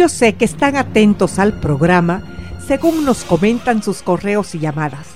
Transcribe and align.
Yo 0.00 0.08
sé 0.08 0.32
que 0.32 0.46
están 0.46 0.76
atentos 0.76 1.38
al 1.38 1.60
programa 1.60 2.22
según 2.66 3.04
nos 3.04 3.22
comentan 3.22 3.82
sus 3.82 4.00
correos 4.00 4.54
y 4.54 4.58
llamadas. 4.58 5.08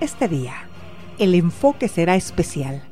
Este 0.00 0.26
día, 0.26 0.54
el 1.20 1.36
enfoque 1.36 1.86
será 1.86 2.16
especial, 2.16 2.82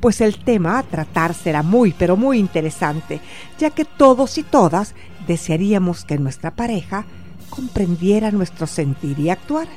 pues 0.00 0.20
el 0.20 0.36
tema 0.44 0.78
a 0.78 0.82
tratar 0.82 1.32
será 1.32 1.62
muy, 1.62 1.94
pero 1.98 2.18
muy 2.18 2.38
interesante, 2.38 3.22
ya 3.58 3.70
que 3.70 3.86
todos 3.86 4.36
y 4.36 4.42
todas 4.42 4.94
desearíamos 5.26 6.04
que 6.04 6.18
nuestra 6.18 6.50
pareja 6.50 7.06
comprendiera 7.48 8.30
nuestro 8.30 8.66
sentir 8.66 9.18
y 9.18 9.30
actuar. 9.30 9.68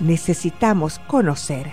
Necesitamos 0.00 0.98
conocer 1.06 1.70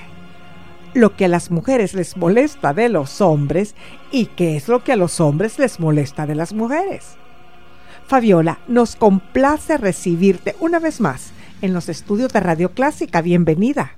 lo 0.93 1.15
que 1.15 1.25
a 1.25 1.27
las 1.27 1.49
mujeres 1.49 1.95
les 1.95 2.15
molesta 2.15 2.75
de 2.75 2.89
los 2.89 3.19
hombres 3.19 3.73
y 4.11 4.27
qué 4.27 4.57
es 4.57 4.67
lo 4.67 4.83
que 4.83 4.91
a 4.91 4.95
los 4.95 5.19
hombres 5.19 5.57
les 5.57 5.79
molesta 5.79 6.27
de 6.27 6.35
las 6.35 6.53
mujeres. 6.53 7.17
Fabiola, 8.07 8.59
nos 8.69 8.95
complace 8.95 9.77
recibirte 9.77 10.55
una 10.61 10.79
vez 10.79 11.01
más 11.01 11.31
en 11.61 11.73
los 11.73 11.89
estudios 11.89 12.31
de 12.31 12.39
Radio 12.39 12.71
Clásica. 12.71 13.21
Bienvenida. 13.21 13.97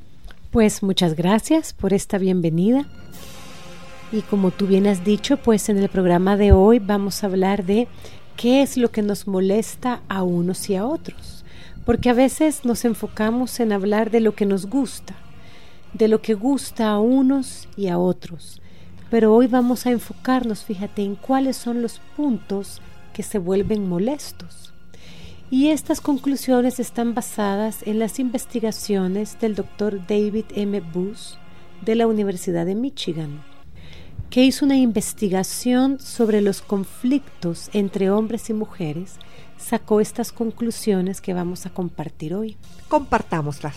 Pues 0.50 0.82
muchas 0.82 1.16
gracias 1.16 1.74
por 1.74 1.94
esta 1.94 2.18
bienvenida. 2.18 2.88
Y 4.12 4.22
como 4.22 4.50
tú 4.50 4.66
bien 4.66 4.88
has 4.88 5.06
dicho, 5.06 5.38
pues 5.38 5.70
en 5.70 5.78
el 5.78 5.90
programa 5.90 6.38
de 6.38 6.52
hoy 6.52 6.80
vamos 6.80 7.24
a 7.24 7.28
hablar 7.28 7.66
de 7.66 7.88
qué 8.36 8.64
es 8.64 8.78
lo 8.78 8.90
que 8.90 9.04
nos 9.04 9.28
molesta 9.28 10.02
a 10.10 10.24
unos 10.24 10.72
y 10.72 10.76
a 10.76 10.88
otros. 10.88 11.46
Porque 11.86 12.10
a 12.10 12.14
veces 12.14 12.66
nos 12.66 12.86
enfocamos 12.86 13.60
en 13.60 13.72
hablar 13.72 14.10
de 14.10 14.22
lo 14.22 14.34
que 14.34 14.48
nos 14.48 14.66
gusta, 14.66 15.14
de 15.94 16.08
lo 16.08 16.20
que 16.24 16.34
gusta 16.34 16.90
a 16.90 17.00
unos 17.00 17.68
y 17.78 17.90
a 17.90 18.00
otros. 18.00 18.60
Pero 19.12 19.36
hoy 19.36 19.46
vamos 19.46 19.86
a 19.86 19.92
enfocarnos, 19.92 20.64
fíjate, 20.64 21.04
en 21.04 21.14
cuáles 21.14 21.58
son 21.58 21.84
los 21.84 22.02
puntos 22.18 22.82
que 23.20 23.24
se 23.24 23.38
vuelven 23.38 23.90
molestos. 23.90 24.74
Y 25.52 25.72
estas 25.72 26.00
conclusiones 26.00 26.80
están 26.80 27.14
basadas 27.14 27.86
en 27.86 28.00
las 28.00 28.18
investigaciones 28.18 29.38
del 29.42 29.56
doctor 29.56 30.08
David 30.08 30.46
M. 30.56 30.80
Bush 30.80 31.34
de 31.82 31.96
la 31.96 32.08
Universidad 32.08 32.66
de 32.66 32.76
Michigan, 32.76 33.44
que 34.30 34.46
hizo 34.46 34.64
una 34.64 34.78
investigación 34.78 36.00
sobre 36.00 36.40
los 36.40 36.62
conflictos 36.62 37.70
entre 37.74 38.10
hombres 38.10 38.50
y 38.50 38.54
mujeres, 38.54 39.18
sacó 39.58 40.00
estas 40.00 40.32
conclusiones 40.32 41.20
que 41.20 41.34
vamos 41.34 41.66
a 41.66 41.72
compartir 41.72 42.34
hoy. 42.34 42.56
Compartámoslas. 42.88 43.76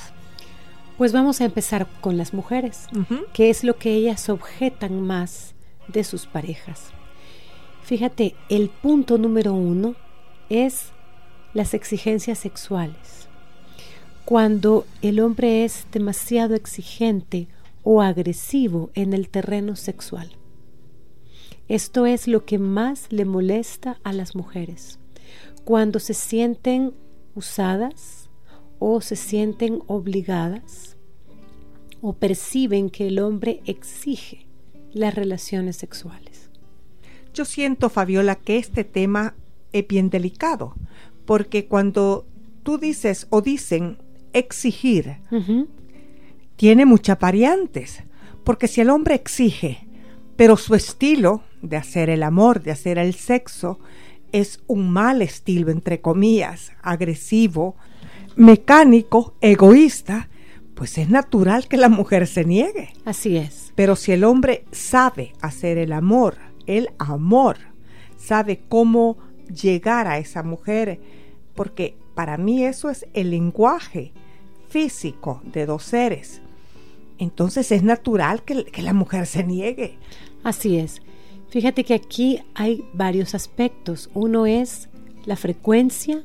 Pues 0.98 1.12
vamos 1.12 1.40
a 1.40 1.46
empezar 1.46 1.88
con 2.00 2.16
las 2.16 2.32
mujeres, 2.32 2.86
que 3.32 3.50
es 3.50 3.64
lo 3.64 3.76
que 3.76 3.92
ellas 3.92 4.28
objetan 4.28 5.00
más 5.00 5.56
de 5.88 6.04
sus 6.04 6.26
parejas. 6.26 6.92
Fíjate, 7.82 8.34
el 8.48 8.68
punto 8.68 9.18
número 9.18 9.54
uno 9.54 9.96
es 10.48 10.92
las 11.52 11.74
exigencias 11.74 12.38
sexuales. 12.38 13.28
Cuando 14.24 14.86
el 15.02 15.20
hombre 15.20 15.64
es 15.64 15.86
demasiado 15.90 16.54
exigente 16.54 17.48
o 17.82 18.00
agresivo 18.00 18.90
en 18.94 19.12
el 19.12 19.28
terreno 19.28 19.74
sexual. 19.74 20.30
Esto 21.68 22.06
es 22.06 22.28
lo 22.28 22.44
que 22.44 22.58
más 22.58 23.06
le 23.10 23.24
molesta 23.24 23.98
a 24.04 24.12
las 24.12 24.36
mujeres. 24.36 24.98
Cuando 25.64 25.98
se 25.98 26.14
sienten 26.14 26.94
usadas 27.34 28.30
o 28.78 29.00
se 29.00 29.16
sienten 29.16 29.80
obligadas 29.86 30.96
o 32.00 32.12
perciben 32.12 32.90
que 32.90 33.08
el 33.08 33.18
hombre 33.18 33.60
exige 33.64 34.46
las 34.92 35.14
relaciones 35.14 35.76
sexuales. 35.76 36.51
Yo 37.34 37.44
siento, 37.44 37.88
Fabiola, 37.88 38.36
que 38.36 38.58
este 38.58 38.84
tema 38.84 39.34
es 39.72 39.86
bien 39.88 40.10
delicado, 40.10 40.74
porque 41.24 41.66
cuando 41.66 42.26
tú 42.62 42.78
dices 42.78 43.26
o 43.30 43.40
dicen 43.40 43.98
exigir, 44.32 45.16
tiene 46.56 46.84
muchas 46.84 47.18
variantes, 47.18 48.02
porque 48.44 48.68
si 48.68 48.80
el 48.80 48.90
hombre 48.90 49.14
exige, 49.14 49.86
pero 50.36 50.56
su 50.56 50.74
estilo 50.74 51.42
de 51.62 51.76
hacer 51.76 52.10
el 52.10 52.22
amor, 52.22 52.62
de 52.62 52.70
hacer 52.70 52.98
el 52.98 53.14
sexo, 53.14 53.78
es 54.32 54.60
un 54.66 54.90
mal 54.90 55.22
estilo, 55.22 55.70
entre 55.70 56.00
comillas, 56.00 56.72
agresivo, 56.82 57.76
mecánico, 58.36 59.34
egoísta, 59.40 60.28
pues 60.74 60.98
es 60.98 61.10
natural 61.10 61.68
que 61.68 61.76
la 61.76 61.88
mujer 61.88 62.26
se 62.26 62.44
niegue. 62.44 62.92
Así 63.04 63.36
es. 63.36 63.72
Pero 63.74 63.94
si 63.94 64.12
el 64.12 64.24
hombre 64.24 64.64
sabe 64.72 65.32
hacer 65.40 65.78
el 65.78 65.92
amor, 65.92 66.36
el 66.66 66.90
amor, 66.98 67.58
sabe 68.16 68.62
cómo 68.68 69.18
llegar 69.48 70.06
a 70.06 70.18
esa 70.18 70.42
mujer, 70.42 71.00
porque 71.54 71.96
para 72.14 72.36
mí 72.38 72.64
eso 72.64 72.90
es 72.90 73.06
el 73.14 73.30
lenguaje 73.30 74.12
físico 74.68 75.42
de 75.44 75.66
dos 75.66 75.82
seres. 75.82 76.40
Entonces 77.18 77.70
es 77.72 77.82
natural 77.82 78.42
que, 78.42 78.66
la 78.82 78.92
mujer 78.92 79.26
se 79.26 79.44
niegue. 79.44 79.98
Así 80.42 80.78
es. 80.78 81.02
Fíjate 81.50 81.84
que 81.84 81.94
aquí 81.94 82.40
hay 82.54 82.84
varios 82.94 83.34
aspectos. 83.34 84.10
Uno 84.14 84.46
es 84.46 84.88
la 85.24 85.36
frecuencia, 85.36 86.24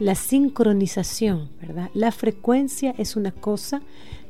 la 0.00 0.14
sincronización, 0.14 1.50
¿verdad? 1.60 1.90
La 1.94 2.10
frecuencia 2.10 2.94
es 2.98 3.16
una 3.16 3.30
cosa, 3.30 3.82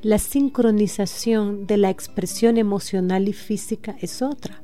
la 0.03 0.19
sincronización 0.19 1.67
de 1.67 1.79
la 1.79 1.91
expresión 1.91 2.59
emocional 2.59 3.27
y 3.27 3.33
física 3.33 3.97
es 4.00 4.21
otra. 4.21 4.63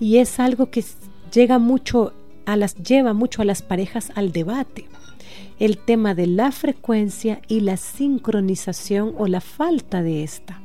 Y 0.00 0.18
es 0.18 0.40
algo 0.40 0.70
que 0.70 0.84
llega 1.32 1.58
mucho 1.58 2.12
a 2.44 2.56
las, 2.56 2.74
lleva 2.76 3.12
mucho 3.12 3.42
a 3.42 3.44
las 3.44 3.62
parejas 3.62 4.12
al 4.14 4.32
debate. 4.32 4.86
El 5.58 5.78
tema 5.78 6.14
de 6.14 6.26
la 6.26 6.52
frecuencia 6.52 7.40
y 7.48 7.60
la 7.60 7.76
sincronización 7.76 9.14
o 9.16 9.26
la 9.26 9.40
falta 9.40 10.02
de 10.02 10.22
esta. 10.22 10.60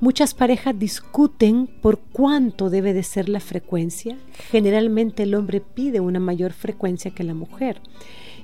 Muchas 0.00 0.32
parejas 0.32 0.78
discuten 0.78 1.66
por 1.66 1.98
cuánto 1.98 2.70
debe 2.70 2.94
de 2.94 3.02
ser 3.02 3.28
la 3.28 3.40
frecuencia. 3.40 4.16
Generalmente 4.50 5.24
el 5.24 5.34
hombre 5.34 5.60
pide 5.60 6.00
una 6.00 6.20
mayor 6.20 6.52
frecuencia 6.52 7.10
que 7.10 7.22
la 7.22 7.34
mujer. 7.34 7.82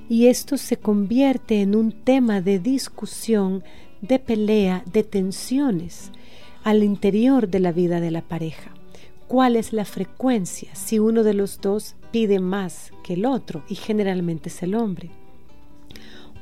Y 0.09 0.27
esto 0.27 0.59
se 0.59 0.77
convierte 0.77 1.62
en 1.62 1.75
un 1.75 1.93
tema 1.93 2.43
de 2.43 2.59
discusión, 2.59 3.65
de 4.03 4.19
pelea, 4.19 4.85
de 4.93 5.03
tensiones 5.03 6.12
al 6.62 6.83
interior 6.83 7.49
de 7.49 7.61
la 7.61 7.73
vida 7.73 8.00
de 8.00 8.11
la 8.11 8.23
pareja. 8.23 8.75
¿Cuál 9.28 9.56
es 9.56 9.73
la 9.73 9.84
frecuencia 9.84 10.75
si 10.75 10.99
uno 10.99 11.25
de 11.25 11.34
los 11.34 11.61
dos 11.61 11.96
pide 12.12 12.38
más 12.38 12.93
que 13.02 13.14
el 13.14 13.26
otro? 13.26 13.64
Y 13.69 13.75
generalmente 13.75 14.49
es 14.50 14.62
el 14.62 14.75
hombre. 14.75 15.11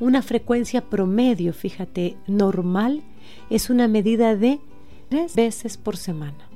Una 0.01 0.21
frecuencia 0.23 0.83
promedio, 0.83 1.55
fíjate, 1.55 2.17
normal, 2.27 3.03
es 3.49 3.71
una 3.71 3.89
medida 3.89 4.37
de 4.37 4.61
tres 5.09 5.35
veces 5.35 5.77
por 5.79 5.97
semana. 5.97 6.49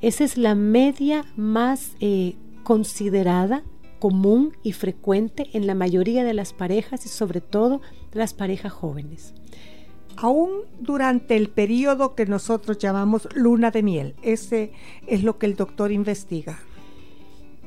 Esa 0.00 0.24
es 0.24 0.38
la 0.38 0.54
media 0.54 1.24
más 1.36 1.92
eh, 2.00 2.34
considerada, 2.64 3.62
común 3.98 4.56
y 4.62 4.72
frecuente 4.72 5.50
en 5.52 5.66
la 5.66 5.74
mayoría 5.74 6.24
de 6.24 6.34
las 6.34 6.52
parejas 6.52 7.04
y 7.04 7.08
sobre 7.08 7.40
todo 7.40 7.80
las 8.12 8.32
parejas 8.32 8.72
jóvenes. 8.72 9.34
Aún 10.20 10.50
durante 10.80 11.36
el 11.36 11.48
periodo 11.48 12.16
que 12.16 12.26
nosotros 12.26 12.78
llamamos 12.78 13.28
luna 13.34 13.70
de 13.70 13.84
miel, 13.84 14.14
ese 14.22 14.72
es 15.06 15.22
lo 15.22 15.38
que 15.38 15.46
el 15.46 15.54
doctor 15.54 15.92
investiga. 15.92 16.58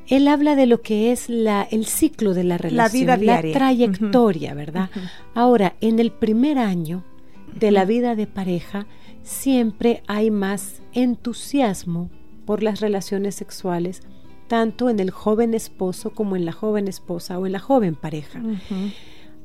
Él 0.06 0.28
habla 0.28 0.54
de 0.54 0.66
lo 0.66 0.82
que 0.82 1.12
es 1.12 1.30
la, 1.30 1.62
el 1.62 1.86
ciclo 1.86 2.34
de 2.34 2.44
la 2.44 2.58
relación, 2.58 3.06
la, 3.06 3.16
vida 3.16 3.40
la 3.42 3.52
trayectoria, 3.52 4.52
¿verdad? 4.52 4.90
Ahora, 5.34 5.76
en 5.80 5.98
el 5.98 6.10
primer 6.10 6.58
año 6.58 7.04
de 7.58 7.70
la 7.70 7.86
vida 7.86 8.16
de 8.16 8.26
pareja, 8.26 8.86
siempre 9.22 10.02
hay 10.06 10.30
más 10.30 10.82
entusiasmo 10.92 12.10
por 12.44 12.62
las 12.62 12.80
relaciones 12.80 13.34
sexuales, 13.34 14.02
tanto 14.48 14.90
en 14.90 15.00
el 15.00 15.10
joven 15.10 15.54
esposo 15.54 16.10
como 16.10 16.36
en 16.36 16.44
la 16.44 16.52
joven 16.52 16.86
esposa 16.86 17.38
o 17.38 17.46
en 17.46 17.52
la 17.52 17.60
joven 17.60 17.94
pareja. 17.94 18.42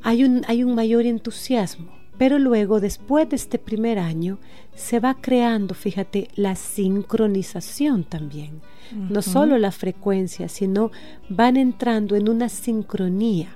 hay, 0.03 0.25
un, 0.25 0.43
hay 0.49 0.65
un 0.65 0.75
mayor 0.75 1.05
entusiasmo, 1.05 1.89
pero 2.17 2.39
luego, 2.39 2.79
después 2.79 3.29
de 3.29 3.35
este 3.35 3.59
primer 3.59 3.99
año, 3.99 4.39
se 4.75 4.99
va 4.99 5.15
creando, 5.19 5.75
fíjate, 5.75 6.29
la 6.35 6.55
sincronización 6.55 8.03
también. 8.03 8.61
No 8.91 9.21
solo 9.21 9.57
la 9.57 9.71
frecuencia, 9.71 10.47
sino 10.47 10.91
van 11.29 11.57
entrando 11.57 12.15
en 12.15 12.29
una 12.29 12.47
sincronía, 12.47 13.49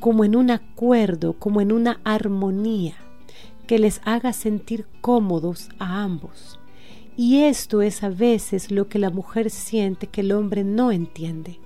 como 0.00 0.24
en 0.24 0.36
un 0.36 0.50
acuerdo, 0.50 1.32
como 1.32 1.60
en 1.60 1.72
una 1.72 2.00
armonía 2.04 2.94
que 3.66 3.78
les 3.78 4.00
haga 4.04 4.32
sentir 4.32 4.86
cómodos 5.00 5.68
a 5.78 6.02
ambos. 6.02 6.58
Y 7.16 7.42
esto 7.42 7.82
es 7.82 8.02
a 8.02 8.08
veces 8.08 8.70
lo 8.70 8.88
que 8.88 8.98
la 8.98 9.10
mujer 9.10 9.50
siente 9.50 10.08
que 10.08 10.22
el 10.22 10.32
hombre 10.32 10.64
no 10.64 10.90
entiende. 10.92 11.58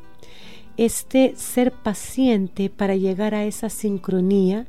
Este 0.77 1.35
ser 1.37 1.73
paciente 1.73 2.71
para 2.71 2.97
llegar 2.97 3.35
a 3.35 3.45
esa 3.45 3.69
sincronía, 3.71 4.67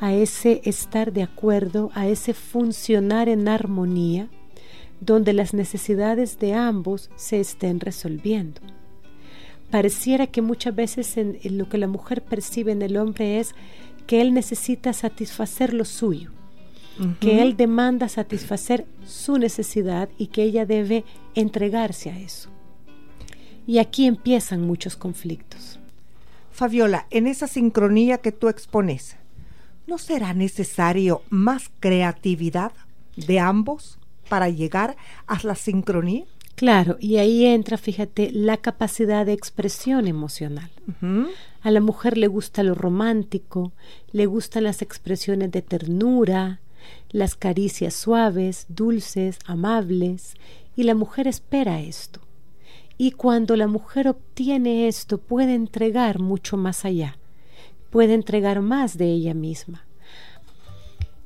a 0.00 0.14
ese 0.14 0.62
estar 0.64 1.12
de 1.12 1.22
acuerdo, 1.22 1.90
a 1.94 2.08
ese 2.08 2.34
funcionar 2.34 3.28
en 3.28 3.48
armonía, 3.48 4.28
donde 5.00 5.32
las 5.32 5.52
necesidades 5.52 6.38
de 6.38 6.54
ambos 6.54 7.10
se 7.16 7.40
estén 7.40 7.80
resolviendo. 7.80 8.60
Pareciera 9.70 10.26
que 10.26 10.42
muchas 10.42 10.74
veces 10.74 11.16
en, 11.16 11.38
lo 11.56 11.68
que 11.68 11.78
la 11.78 11.86
mujer 11.86 12.22
percibe 12.22 12.72
en 12.72 12.82
el 12.82 12.96
hombre 12.96 13.40
es 13.40 13.54
que 14.06 14.20
él 14.20 14.34
necesita 14.34 14.92
satisfacer 14.92 15.72
lo 15.72 15.84
suyo, 15.84 16.30
que 17.20 17.40
él 17.40 17.56
demanda 17.56 18.08
satisfacer 18.08 18.84
su 19.06 19.38
necesidad 19.38 20.08
y 20.18 20.26
que 20.26 20.42
ella 20.42 20.66
debe 20.66 21.04
entregarse 21.34 22.10
a 22.10 22.18
eso. 22.18 22.51
Y 23.66 23.78
aquí 23.78 24.06
empiezan 24.06 24.62
muchos 24.62 24.96
conflictos. 24.96 25.78
Fabiola, 26.50 27.06
en 27.10 27.26
esa 27.26 27.46
sincronía 27.46 28.18
que 28.18 28.32
tú 28.32 28.48
expones, 28.48 29.16
¿no 29.86 29.98
será 29.98 30.34
necesario 30.34 31.22
más 31.30 31.70
creatividad 31.80 32.72
de 33.16 33.40
ambos 33.40 33.98
para 34.28 34.48
llegar 34.48 34.96
a 35.26 35.38
la 35.42 35.54
sincronía? 35.54 36.24
Claro, 36.54 36.96
y 37.00 37.16
ahí 37.16 37.46
entra, 37.46 37.78
fíjate, 37.78 38.30
la 38.32 38.56
capacidad 38.58 39.26
de 39.26 39.32
expresión 39.32 40.06
emocional. 40.06 40.70
A 41.62 41.70
la 41.70 41.80
mujer 41.80 42.18
le 42.18 42.26
gusta 42.26 42.62
lo 42.62 42.74
romántico, 42.74 43.72
le 44.12 44.26
gustan 44.26 44.64
las 44.64 44.82
expresiones 44.82 45.50
de 45.50 45.62
ternura, 45.62 46.60
las 47.10 47.34
caricias 47.34 47.94
suaves, 47.94 48.66
dulces, 48.68 49.38
amables, 49.46 50.34
y 50.76 50.84
la 50.84 50.94
mujer 50.94 51.26
espera 51.26 51.80
esto. 51.80 52.20
Y 53.02 53.10
cuando 53.10 53.56
la 53.56 53.66
mujer 53.66 54.06
obtiene 54.06 54.86
esto, 54.86 55.18
puede 55.18 55.54
entregar 55.54 56.20
mucho 56.20 56.56
más 56.56 56.84
allá, 56.84 57.18
puede 57.90 58.14
entregar 58.14 58.60
más 58.60 58.96
de 58.96 59.06
ella 59.06 59.34
misma. 59.34 59.84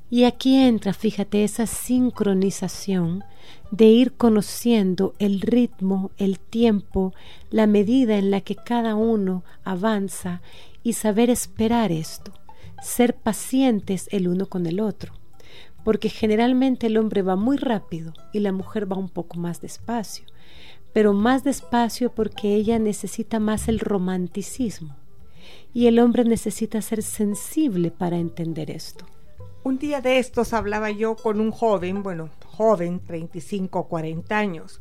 Y 0.08 0.24
aquí 0.24 0.56
entra, 0.56 0.94
fíjate, 0.94 1.44
esa 1.44 1.66
sincronización 1.66 3.24
de 3.70 3.84
ir 3.88 4.14
conociendo 4.14 5.12
el 5.18 5.42
ritmo, 5.42 6.12
el 6.16 6.38
tiempo, 6.38 7.12
la 7.50 7.66
medida 7.66 8.16
en 8.16 8.30
la 8.30 8.40
que 8.40 8.56
cada 8.56 8.94
uno 8.94 9.44
avanza 9.62 10.40
y 10.82 10.94
saber 10.94 11.28
esperar 11.28 11.92
esto, 11.92 12.32
ser 12.80 13.14
pacientes 13.14 14.08
el 14.12 14.28
uno 14.28 14.46
con 14.46 14.64
el 14.64 14.80
otro 14.80 15.12
porque 15.86 16.08
generalmente 16.08 16.88
el 16.88 16.96
hombre 16.96 17.22
va 17.22 17.36
muy 17.36 17.56
rápido 17.58 18.12
y 18.32 18.40
la 18.40 18.50
mujer 18.50 18.90
va 18.90 18.96
un 18.96 19.08
poco 19.08 19.38
más 19.38 19.60
despacio, 19.60 20.26
pero 20.96 21.12
más 21.12 21.44
despacio 21.44 22.10
porque 22.10 22.54
ella 22.54 22.78
necesita 22.78 23.38
más 23.38 23.68
el 23.68 23.80
romanticismo 23.80 24.96
y 25.74 25.88
el 25.88 25.98
hombre 25.98 26.24
necesita 26.24 26.80
ser 26.80 27.02
sensible 27.02 27.90
para 27.90 28.16
entender 28.16 28.70
esto. 28.70 29.04
Un 29.62 29.78
día 29.78 30.00
de 30.00 30.18
estos 30.18 30.54
hablaba 30.54 30.90
yo 30.90 31.14
con 31.14 31.38
un 31.38 31.50
joven, 31.50 32.02
bueno, 32.02 32.30
joven, 32.46 33.00
35 33.00 33.78
o 33.78 33.88
40 33.88 34.38
años. 34.38 34.80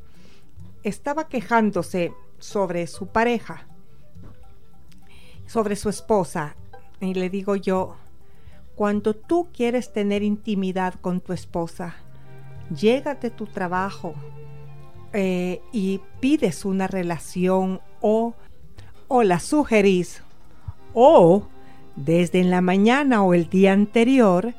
Estaba 0.83 1.27
quejándose 1.27 2.13
sobre 2.39 2.87
su 2.87 3.07
pareja, 3.07 3.67
sobre 5.47 5.75
su 5.75 5.89
esposa, 5.89 6.55
y 7.01 7.13
le 7.13 7.29
digo 7.29 7.57
yo, 7.57 7.97
cuando 8.75 9.15
tú 9.15 9.49
quieres 9.51 9.91
tener 9.91 10.23
intimidad 10.23 10.93
con 10.93 11.19
tu 11.19 11.33
esposa, 11.33 11.97
llégate 12.73 13.31
tu 13.31 13.47
trabajo 13.47 14.15
eh, 15.15 15.61
y 15.71 16.01
pides 16.19 16.65
una 16.65 16.87
relación 16.87 17.81
o, 18.01 18.33
o 19.07 19.23
la 19.23 19.39
sugerís 19.39 20.21
o 20.93 21.47
desde 21.95 22.39
en 22.39 22.49
la 22.49 22.61
mañana 22.61 23.23
o 23.23 23.33
el 23.33 23.49
día 23.49 23.73
anterior 23.73 24.53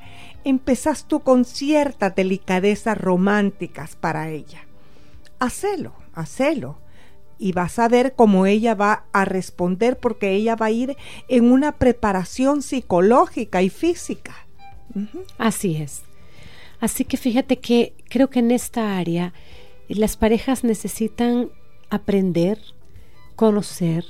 empezás 0.44 1.04
tú 1.06 1.20
con 1.20 1.44
ciertas 1.44 2.14
delicadezas 2.14 2.96
románticas 2.96 3.96
para 3.96 4.30
ella. 4.30 4.64
Hacelo, 5.38 5.92
hacelo 6.14 6.78
y 7.38 7.52
vas 7.52 7.78
a 7.78 7.88
ver 7.88 8.14
cómo 8.14 8.46
ella 8.46 8.74
va 8.74 9.04
a 9.12 9.24
responder 9.24 9.98
porque 9.98 10.32
ella 10.32 10.56
va 10.56 10.66
a 10.66 10.70
ir 10.70 10.96
en 11.28 11.50
una 11.52 11.72
preparación 11.72 12.62
psicológica 12.62 13.62
y 13.62 13.68
física. 13.68 14.46
Así 15.36 15.76
es. 15.76 16.02
Así 16.80 17.04
que 17.04 17.16
fíjate 17.16 17.58
que 17.58 17.94
creo 18.08 18.30
que 18.30 18.38
en 18.38 18.50
esta 18.50 18.96
área 18.96 19.32
las 19.94 20.16
parejas 20.16 20.64
necesitan 20.64 21.50
aprender, 21.90 22.58
conocer 23.36 24.04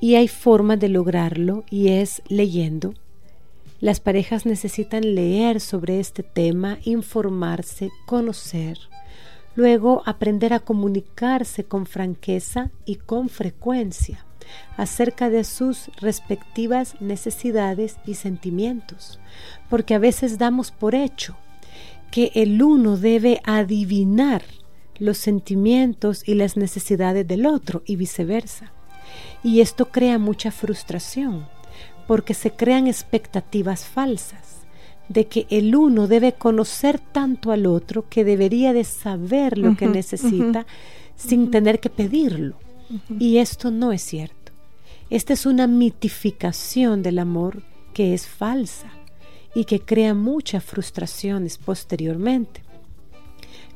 y 0.00 0.14
hay 0.14 0.28
formas 0.28 0.78
de 0.80 0.88
lograrlo 0.88 1.64
y 1.70 1.88
es 1.88 2.22
leyendo. 2.28 2.94
Las 3.80 3.98
parejas 3.98 4.46
necesitan 4.46 5.14
leer 5.14 5.60
sobre 5.60 5.98
este 5.98 6.22
tema, 6.22 6.78
informarse, 6.84 7.90
conocer 8.06 8.78
Luego, 9.54 10.02
aprender 10.06 10.54
a 10.54 10.60
comunicarse 10.60 11.64
con 11.64 11.86
franqueza 11.86 12.70
y 12.86 12.96
con 12.96 13.28
frecuencia 13.28 14.24
acerca 14.76 15.30
de 15.30 15.44
sus 15.44 15.90
respectivas 16.00 17.00
necesidades 17.00 17.96
y 18.06 18.14
sentimientos, 18.14 19.20
porque 19.68 19.94
a 19.94 19.98
veces 19.98 20.38
damos 20.38 20.70
por 20.70 20.94
hecho 20.94 21.36
que 22.10 22.32
el 22.34 22.62
uno 22.62 22.96
debe 22.96 23.40
adivinar 23.44 24.42
los 24.98 25.18
sentimientos 25.18 26.26
y 26.26 26.34
las 26.34 26.56
necesidades 26.56 27.26
del 27.26 27.46
otro 27.46 27.82
y 27.86 27.96
viceversa. 27.96 28.72
Y 29.42 29.60
esto 29.60 29.86
crea 29.86 30.18
mucha 30.18 30.50
frustración, 30.50 31.46
porque 32.06 32.34
se 32.34 32.50
crean 32.50 32.86
expectativas 32.86 33.84
falsas 33.84 34.62
de 35.08 35.26
que 35.26 35.46
el 35.50 35.74
uno 35.74 36.06
debe 36.06 36.32
conocer 36.32 36.98
tanto 36.98 37.52
al 37.52 37.66
otro 37.66 38.08
que 38.08 38.24
debería 38.24 38.72
de 38.72 38.84
saber 38.84 39.58
lo 39.58 39.76
que 39.76 39.86
necesita 39.86 40.66
sin 41.16 41.50
tener 41.50 41.80
que 41.80 41.90
pedirlo. 41.90 42.56
Y 43.18 43.38
esto 43.38 43.70
no 43.70 43.92
es 43.92 44.02
cierto. 44.02 44.52
Esta 45.10 45.32
es 45.34 45.44
una 45.44 45.66
mitificación 45.66 47.02
del 47.02 47.18
amor 47.18 47.62
que 47.92 48.14
es 48.14 48.26
falsa 48.26 48.90
y 49.54 49.64
que 49.64 49.80
crea 49.80 50.14
muchas 50.14 50.64
frustraciones 50.64 51.58
posteriormente. 51.58 52.61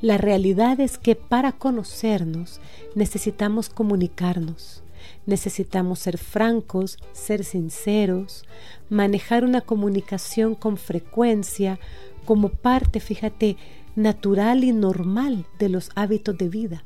La 0.02 0.18
realidad 0.18 0.78
es 0.80 0.98
que 0.98 1.14
para 1.16 1.52
conocernos 1.52 2.60
necesitamos 2.94 3.70
comunicarnos, 3.70 4.82
necesitamos 5.24 6.00
ser 6.00 6.18
francos, 6.18 6.98
ser 7.12 7.44
sinceros, 7.44 8.44
manejar 8.90 9.42
una 9.42 9.62
comunicación 9.62 10.54
con 10.54 10.76
frecuencia 10.76 11.78
como 12.26 12.50
parte, 12.50 13.00
fíjate, 13.00 13.56
natural 13.94 14.64
y 14.64 14.72
normal 14.72 15.46
de 15.58 15.70
los 15.70 15.88
hábitos 15.94 16.36
de 16.36 16.50
vida, 16.50 16.84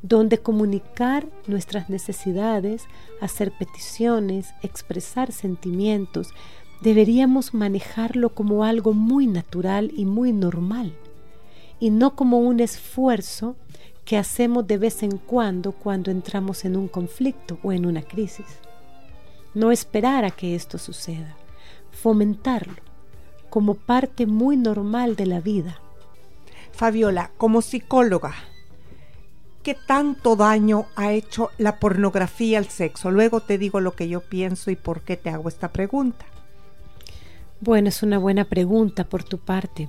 donde 0.00 0.38
comunicar 0.38 1.26
nuestras 1.46 1.90
necesidades, 1.90 2.86
hacer 3.20 3.52
peticiones, 3.52 4.54
expresar 4.62 5.30
sentimientos, 5.30 6.30
deberíamos 6.80 7.52
manejarlo 7.52 8.30
como 8.30 8.64
algo 8.64 8.94
muy 8.94 9.26
natural 9.26 9.92
y 9.94 10.06
muy 10.06 10.32
normal, 10.32 10.94
y 11.80 11.90
no 11.90 12.14
como 12.14 12.38
un 12.38 12.60
esfuerzo 12.60 13.56
que 14.04 14.18
hacemos 14.18 14.66
de 14.66 14.78
vez 14.78 15.02
en 15.02 15.18
cuando 15.18 15.72
cuando 15.72 16.10
entramos 16.10 16.64
en 16.64 16.76
un 16.76 16.88
conflicto 16.88 17.58
o 17.62 17.72
en 17.72 17.86
una 17.86 18.02
crisis. 18.02 18.46
No 19.54 19.70
esperar 19.70 20.24
a 20.24 20.30
que 20.30 20.54
esto 20.54 20.78
suceda, 20.78 21.36
fomentarlo 21.90 22.82
como 23.54 23.74
parte 23.74 24.26
muy 24.26 24.56
normal 24.56 25.14
de 25.14 25.26
la 25.26 25.40
vida. 25.40 25.78
Fabiola, 26.72 27.30
como 27.36 27.62
psicóloga, 27.62 28.34
¿qué 29.62 29.76
tanto 29.86 30.34
daño 30.34 30.86
ha 30.96 31.12
hecho 31.12 31.50
la 31.56 31.78
pornografía 31.78 32.58
al 32.58 32.68
sexo? 32.68 33.12
Luego 33.12 33.40
te 33.40 33.56
digo 33.56 33.78
lo 33.78 33.94
que 33.94 34.08
yo 34.08 34.22
pienso 34.22 34.72
y 34.72 34.76
por 34.76 35.02
qué 35.02 35.16
te 35.16 35.30
hago 35.30 35.48
esta 35.48 35.70
pregunta. 35.70 36.26
Bueno, 37.60 37.88
es 37.90 38.02
una 38.02 38.18
buena 38.18 38.44
pregunta 38.44 39.04
por 39.04 39.22
tu 39.22 39.38
parte. 39.38 39.88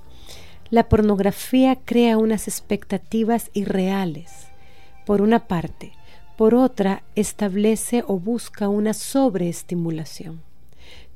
La 0.72 0.90
pornografía 0.90 1.76
crea 1.76 2.18
unas 2.18 2.48
expectativas 2.48 3.52
irreales, 3.54 4.48
por 5.06 5.22
una 5.22 5.48
parte. 5.48 5.92
Por 6.38 6.56
otra, 6.56 7.04
establece 7.16 8.04
o 8.08 8.20
busca 8.20 8.68
una 8.68 8.94
sobreestimulación. 8.94 10.42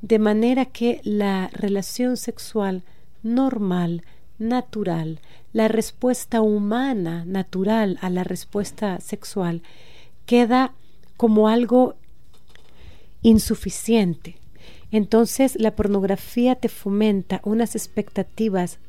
De 0.01 0.20
manera 0.20 0.65
que 0.65 1.01
la 1.03 1.50
relación 1.51 2.15
sexual 2.15 2.84
normal, 3.24 4.03
natural, 4.38 5.20
la 5.51 5.68
respuesta 5.68 6.41
humana 6.41 7.25
natural 7.25 7.98
a 8.01 8.10
la 8.10 8.24
respuesta 8.24 9.01
sexual, 9.01 9.63
queda 10.27 10.74
como 11.18 11.50
algo 11.50 11.96
insuficiente. 13.24 14.38
Entonces 14.91 15.56
la 15.60 15.75
pornografía 15.75 16.56
te 16.56 16.70
fomenta 16.70 17.41
unas 17.44 17.75
expectativas 17.75 18.79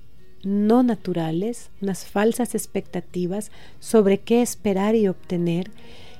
no 0.42 0.82
naturales, 0.82 1.70
unas 1.80 2.06
falsas 2.06 2.54
expectativas 2.54 3.50
sobre 3.78 4.18
qué 4.18 4.42
esperar 4.42 4.94
y 4.94 5.08
obtener, 5.08 5.70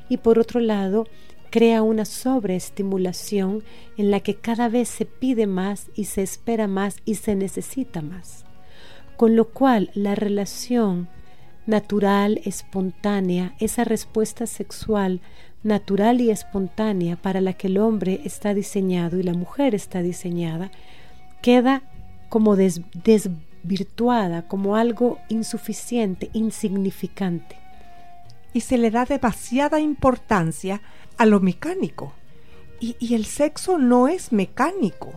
y 0.08 0.18
por 0.18 0.38
otro 0.38 0.60
lado, 0.60 1.06
crea 1.50 1.82
una 1.82 2.04
sobreestimulación 2.04 3.62
en 3.96 4.10
la 4.10 4.20
que 4.20 4.36
cada 4.36 4.68
vez 4.68 4.88
se 4.88 5.04
pide 5.04 5.46
más 5.46 5.90
y 5.94 6.04
se 6.04 6.22
espera 6.22 6.68
más 6.68 6.96
y 7.04 7.16
se 7.16 7.34
necesita 7.34 8.02
más. 8.02 8.44
Con 9.16 9.36
lo 9.36 9.48
cual 9.48 9.90
la 9.94 10.14
relación 10.14 11.08
natural, 11.66 12.40
espontánea, 12.44 13.54
esa 13.58 13.84
respuesta 13.84 14.46
sexual 14.46 15.20
natural 15.62 16.20
y 16.20 16.30
espontánea 16.30 17.16
para 17.16 17.40
la 17.40 17.52
que 17.52 17.66
el 17.66 17.78
hombre 17.78 18.20
está 18.24 18.54
diseñado 18.54 19.18
y 19.18 19.22
la 19.22 19.34
mujer 19.34 19.74
está 19.74 20.02
diseñada, 20.02 20.70
queda 21.42 21.82
como 22.28 22.56
des, 22.56 22.80
virtuada 23.62 24.48
como 24.48 24.76
algo 24.76 25.18
insuficiente, 25.28 26.30
insignificante. 26.32 27.56
Y 28.52 28.60
se 28.60 28.78
le 28.78 28.90
da 28.90 29.04
demasiada 29.04 29.80
importancia 29.80 30.82
a 31.16 31.26
lo 31.26 31.40
mecánico. 31.40 32.12
Y, 32.80 32.96
y 32.98 33.14
el 33.14 33.26
sexo 33.26 33.78
no 33.78 34.08
es 34.08 34.32
mecánico. 34.32 35.12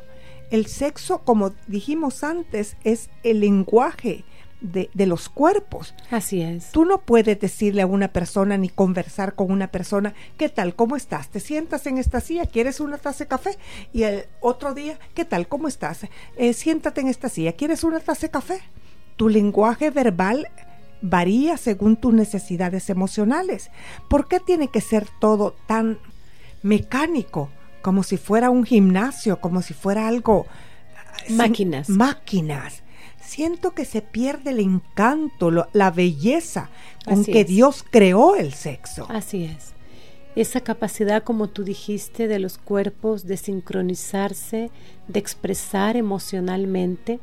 El 0.52 0.68
sexo, 0.68 1.20
como 1.20 1.54
dijimos 1.68 2.24
antes, 2.24 2.78
es 2.84 3.10
el 3.24 3.40
lenguaje, 3.40 4.24
de, 4.63 5.05
los 5.05 5.29
cuerpos. 5.29 5.93
Así 6.10 6.41
es. 6.41 6.72
Tú 6.72 6.86
no 6.86 7.00
puedes 7.00 7.39
decirle 7.39 7.82
a 7.82 7.88
una 7.88 8.08
persona 8.08 8.58
ni 8.58 8.70
conversar 8.70 9.36
con 9.36 9.51
una 9.51 9.67
persona, 9.67 10.13
¿qué 10.38 10.50
tal? 10.50 10.74
¿Cómo 10.75 10.96
estás? 10.96 11.29
¿Te 11.29 11.39
sientas 11.39 11.86
en 11.86 11.98
esta 11.98 12.22
silla? 12.22 12.46
¿Quieres 12.46 12.79
una 12.79 12.98
taza 12.98 13.25
de 13.25 13.27
café? 13.27 13.58
Y 13.91 14.03
el 14.03 14.25
otro 14.39 14.74
día, 14.74 14.98
¿qué 15.13 15.25
tal? 15.25 15.48
¿Cómo 15.48 15.67
estás? 15.67 16.08
Eh, 16.38 16.53
siéntate 16.53 17.01
en 17.01 17.10
esta 17.10 17.29
silla. 17.29 17.53
¿Quieres 17.53 17.84
una 17.84 18.00
taza 18.00 18.27
de 18.27 18.32
café? 18.32 18.62
Tu 19.17 19.29
lenguaje 19.29 19.91
verbal 19.91 20.48
varía 21.01 21.58
según 21.58 21.98
tus 21.98 22.13
necesidades 22.13 22.89
emocionales. 22.89 23.70
¿Por 24.10 24.27
qué 24.27 24.39
tiene 24.39 24.70
que 24.70 24.82
ser 24.82 25.08
todo 25.20 25.55
tan 25.67 26.00
mecánico? 26.63 27.50
Como 27.82 28.03
si 28.03 28.15
fuera 28.15 28.50
un 28.50 28.63
gimnasio, 28.63 29.41
como 29.41 29.62
si 29.62 29.74
fuera 29.74 30.08
algo... 30.08 30.48
Máquinas. 31.29 31.89
máquinas 31.89 32.83
siento 33.25 33.72
que 33.72 33.86
se 33.86 34.01
pierde 34.01 34.51
el 34.51 34.60
encanto, 34.60 35.51
la 35.51 35.92
belleza 35.92 36.70
con 37.06 37.24
que 37.25 37.44
Dios 37.44 37.84
creó 37.89 38.36
el 38.36 38.53
sexo. 38.53 39.06
Así 39.10 39.46
es. 39.46 39.74
Esa 40.36 40.62
capacidad, 40.62 41.24
como 41.24 41.48
tú 41.48 41.63
dijiste, 41.63 42.27
de 42.27 42.39
los 42.39 42.58
cuerpos 42.58 43.25
de 43.27 43.38
sincronizarse, 43.38 44.72
de 45.08 45.20
expresar 45.20 45.96
emocionalmente, 45.96 47.20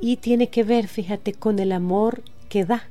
y 0.00 0.16
tiene 0.16 0.48
que 0.48 0.64
ver, 0.64 0.88
fíjate, 0.88 1.34
con 1.34 1.58
el 1.58 1.72
amor 1.72 2.22
que 2.48 2.64
da. 2.64 2.88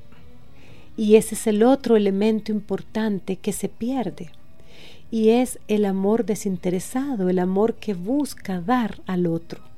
Y 0.95 1.15
ese 1.15 1.35
es 1.35 1.47
el 1.47 1.63
otro 1.63 1.95
elemento 1.95 2.51
importante 2.51 3.37
que 3.37 3.53
se 3.53 3.69
pierde. 3.69 4.31
Y 5.09 5.29
es 5.29 5.59
el 5.67 5.85
amor 5.85 6.25
desinteresado, 6.25 7.29
el 7.29 7.39
amor 7.39 7.75
que 7.75 7.93
busca 7.93 8.61
dar 8.61 9.01
al 9.05 9.27
otro. 9.27 9.72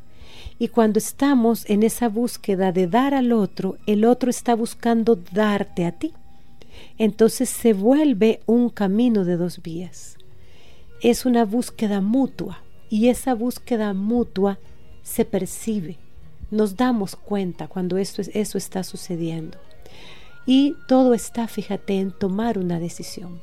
Y 0.58 0.70
cuando 0.70 1.00
estamos 1.00 1.70
en 1.70 1.84
esa 1.84 2.08
búsqueda 2.08 2.72
de 2.72 2.88
dar 2.88 3.14
al 3.14 3.34
otro, 3.34 3.78
el 3.86 4.06
otro 4.06 4.30
está 4.30 4.56
buscando 4.56 5.20
darte 5.34 5.86
a 5.86 5.92
ti. 5.92 6.14
Entonces 6.98 7.50
se 7.50 7.74
vuelve 7.74 8.42
un 8.46 8.70
camino 8.70 9.26
de 9.26 9.36
dos 9.36 9.62
vías. 9.62 10.18
Es 11.02 11.26
una 11.26 11.44
búsqueda 11.44 12.00
mutua 12.00 12.62
y 12.90 13.10
esa 13.10 13.34
búsqueda 13.34 13.94
mutua 13.94 14.60
se 15.04 15.26
percibe. 15.26 15.98
Nos 16.52 16.78
damos 16.78 17.16
cuenta 17.18 17.68
cuando 17.68 17.98
esto, 17.98 18.22
eso 18.34 18.58
está 18.58 18.84
sucediendo. 18.84 19.58
Y 20.46 20.76
todo 20.88 21.14
está, 21.14 21.48
fíjate, 21.48 22.00
en 22.00 22.12
tomar 22.12 22.58
una 22.58 22.80
decisión. 22.80 23.42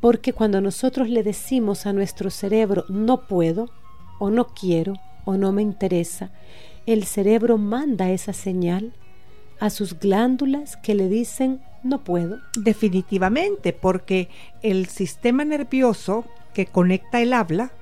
Porque 0.00 0.32
cuando 0.32 0.60
nosotros 0.60 1.08
le 1.08 1.22
decimos 1.22 1.86
a 1.86 1.92
nuestro 1.92 2.30
cerebro 2.30 2.86
no 2.88 3.28
puedo 3.28 3.70
o 4.18 4.30
no 4.30 4.48
quiero 4.48 4.94
o 5.24 5.36
no 5.36 5.52
me 5.52 5.62
interesa, 5.62 6.30
el 6.86 7.04
cerebro 7.04 7.58
manda 7.58 8.10
esa 8.10 8.32
señal 8.32 8.92
a 9.60 9.70
sus 9.70 9.98
glándulas 9.98 10.76
que 10.76 10.94
le 10.94 11.08
dicen 11.08 11.60
no 11.82 12.04
puedo. 12.04 12.38
Definitivamente, 12.58 13.72
porque 13.72 14.28
el 14.62 14.86
sistema 14.86 15.44
nervioso 15.44 16.24
que 16.52 16.66
conecta 16.66 17.20
el 17.20 17.32
habla 17.32 17.72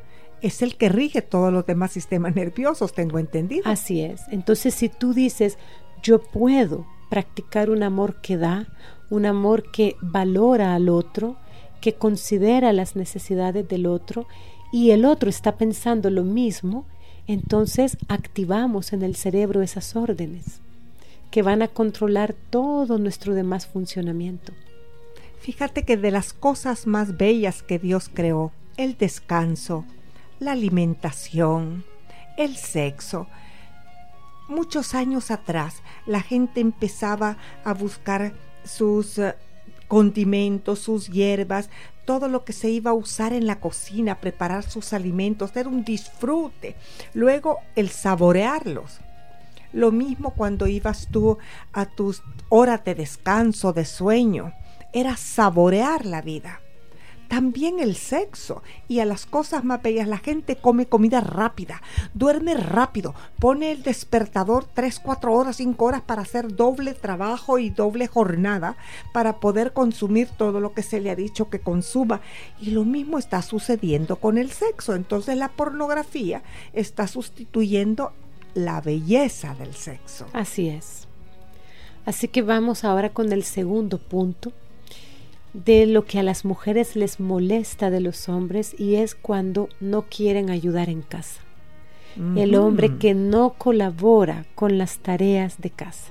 es 0.40 0.62
el 0.62 0.76
que 0.76 0.88
rige 0.88 1.23
todos 1.23 1.52
los 1.52 1.66
demás 1.66 1.92
sistemas 1.92 2.35
nerviosos, 2.35 2.92
tengo 2.92 3.18
entendido. 3.18 3.62
Así 3.64 4.02
es. 4.02 4.23
Entonces, 4.30 4.75
si 4.75 4.88
tú 4.88 5.14
dices, 5.14 5.59
yo 6.02 6.23
puedo 6.23 6.87
practicar 7.11 7.71
un 7.71 7.83
amor 7.83 8.21
que 8.21 8.37
da, 8.37 8.68
un 9.11 9.26
amor 9.26 9.71
que 9.71 9.97
valora 10.00 10.75
al 10.75 10.88
otro, 10.88 11.37
que 11.80 11.95
considera 11.95 12.73
las 12.73 12.95
necesidades 12.95 13.66
del 13.66 13.87
otro, 13.87 14.26
y 14.71 14.90
el 14.90 15.04
otro 15.04 15.30
está 15.30 15.57
pensando 15.57 16.11
lo 16.11 16.25
mismo, 16.25 16.87
entonces 17.28 17.99
activamos 18.08 18.92
en 18.92 19.02
el 19.02 19.14
cerebro 19.14 19.62
esas 19.62 19.94
órdenes 19.94 20.61
que 21.30 21.42
van 21.42 21.62
a 21.62 21.68
controlar 21.68 22.35
todo 22.50 22.99
nuestro 22.99 23.35
demás 23.35 23.66
funcionamiento. 23.66 24.52
Fíjate 25.40 25.85
que 25.85 25.97
de 25.97 26.11
las 26.11 26.32
cosas 26.32 26.87
más 26.87 27.16
bellas 27.16 27.62
que 27.62 27.78
Dios 27.78 28.11
creó, 28.12 28.50
el 28.76 28.97
descanso, 28.97 29.85
la 30.40 30.52
alimentación, 30.52 31.85
el 32.37 32.56
sexo, 32.56 33.28
muchos 34.49 34.94
años 34.94 35.30
atrás 35.30 35.82
la 36.06 36.23
gente 36.23 36.61
empezaba 36.61 37.37
a 37.64 37.75
buscar 37.75 38.32
sus 38.64 39.18
eh, 39.18 39.35
condimentos, 39.88 40.78
sus 40.78 41.09
hierbas, 41.09 41.71
todo 42.04 42.28
lo 42.28 42.45
que 42.45 42.52
se 42.52 42.71
iba 42.71 42.92
a 42.92 42.95
usar 42.95 43.33
en 43.33 43.47
la 43.47 43.61
cocina, 43.61 44.21
preparar 44.21 44.62
sus 44.62 44.92
alimentos, 44.92 45.57
era 45.57 45.68
un 45.68 45.85
disfrute. 45.85 46.76
Luego 47.14 47.59
el 47.75 47.88
saborearlos. 47.88 49.00
Lo 49.73 49.90
mismo 49.90 50.35
cuando 50.35 50.66
ibas 50.66 51.09
tú 51.11 51.38
a 51.73 51.85
tus 51.87 52.23
horas 52.49 52.85
de 52.85 52.95
descanso, 52.95 53.73
de 53.73 53.85
sueño, 53.85 54.52
era 54.92 55.16
saborear 55.16 56.07
la 56.07 56.23
vida 56.23 56.61
también 57.28 57.78
el 57.78 57.94
sexo 57.94 58.62
y 58.88 59.00
a 59.00 59.04
las 59.04 59.26
cosas 59.26 59.62
más 59.62 59.82
bellas. 59.82 60.08
La 60.08 60.18
gente 60.18 60.56
come 60.56 60.87
comida 60.87 61.20
rápida, 61.20 61.82
duerme 62.14 62.54
rápido, 62.54 63.14
pone 63.38 63.70
el 63.70 63.82
despertador 63.82 64.64
3, 64.75 64.99
4 65.00 65.32
horas, 65.32 65.56
5 65.56 65.85
horas 65.85 66.02
para 66.02 66.23
hacer 66.23 66.56
doble 66.56 66.94
trabajo 66.94 67.58
y 67.58 67.70
doble 67.70 68.06
jornada 68.06 68.76
para 69.12 69.40
poder 69.40 69.73
consumir 69.73 70.28
todo 70.28 70.61
lo 70.61 70.73
que 70.73 70.82
se 70.82 71.00
le 71.00 71.11
ha 71.11 71.16
dicho 71.16 71.50
que 71.50 71.61
consuma. 71.61 72.20
Y 72.61 72.70
lo 72.70 72.85
mismo 72.85 73.18
está 73.18 73.42
sucediendo 73.42 74.16
con 74.16 74.38
el 74.38 74.50
sexo. 74.50 74.94
Entonces 74.94 75.37
la 75.37 75.49
pornografía 75.49 76.42
está 76.73 77.06
sustituyendo 77.06 78.12
la 78.54 78.80
belleza 78.80 79.54
del 79.54 79.75
sexo. 79.75 80.26
Así 80.32 80.68
es. 80.68 81.06
Así 82.06 82.28
que 82.28 82.40
vamos 82.40 82.85
ahora 82.85 83.11
con 83.11 83.32
el 83.32 83.44
segundo 83.44 83.99
punto 83.99 84.52
de 85.65 85.87
lo 85.87 86.05
que 86.05 86.19
a 86.19 86.23
las 86.23 86.45
mujeres 86.45 86.97
les 86.97 87.21
molesta 87.21 87.91
de 87.91 88.00
los 88.00 88.29
hombres 88.29 88.75
y 88.79 88.97
es 88.97 89.15
cuando 89.15 89.69
no 89.81 90.03
quieren 90.03 90.50
ayudar 90.50 90.88
en 90.88 91.03
casa. 91.03 91.41
El 92.37 92.57
hombre 92.57 92.97
que 92.99 93.15
no 93.15 93.55
colabora 93.59 94.45
con 94.57 94.77
las 94.77 94.99
tareas 94.99 95.61
de 95.61 95.71
casa. 95.71 96.11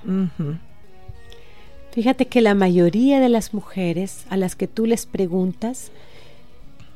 Fíjate 1.92 2.28
que 2.28 2.42
la 2.42 2.56
mayoría 2.56 3.20
de 3.20 3.28
las 3.28 3.54
mujeres 3.54 4.26
a 4.30 4.38
las 4.38 4.56
que 4.56 4.68
tú 4.68 4.86
les 4.86 5.06
preguntas 5.06 5.92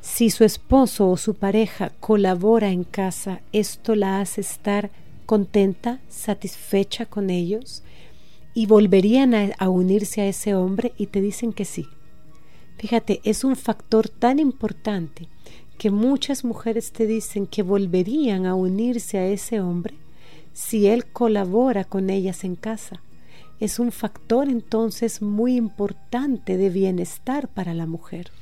si 0.00 0.30
su 0.30 0.44
esposo 0.44 1.10
o 1.10 1.16
su 1.16 1.34
pareja 1.34 1.92
colabora 2.00 2.70
en 2.70 2.84
casa, 2.84 3.40
esto 3.52 3.94
la 3.94 4.20
hace 4.20 4.40
estar 4.40 4.90
contenta, 5.26 6.00
satisfecha 6.08 7.06
con 7.06 7.30
ellos 7.30 7.82
y 8.52 8.66
volverían 8.66 9.34
a 9.56 9.68
unirse 9.68 10.20
a 10.20 10.26
ese 10.26 10.54
hombre 10.54 10.92
y 10.98 11.06
te 11.06 11.20
dicen 11.20 11.52
que 11.52 11.64
sí. 11.64 11.86
Fíjate, 12.82 13.20
es 13.22 13.44
un 13.44 13.54
factor 13.54 14.08
tan 14.08 14.40
importante 14.40 15.28
que 15.78 15.92
muchas 15.92 16.44
mujeres 16.44 16.90
te 16.90 17.06
dicen 17.06 17.46
que 17.46 17.62
volverían 17.62 18.44
a 18.44 18.56
unirse 18.56 19.18
a 19.18 19.26
ese 19.26 19.60
hombre 19.60 19.94
si 20.52 20.88
él 20.88 21.06
colabora 21.06 21.84
con 21.84 22.10
ellas 22.10 22.42
en 22.42 22.56
casa. 22.56 23.00
Es 23.60 23.78
un 23.78 23.92
factor 23.92 24.48
entonces 24.48 25.22
muy 25.22 25.54
importante 25.54 26.56
de 26.56 26.70
bienestar 26.70 27.46
para 27.46 27.72
la 27.72 27.86
mujer. 27.86 28.32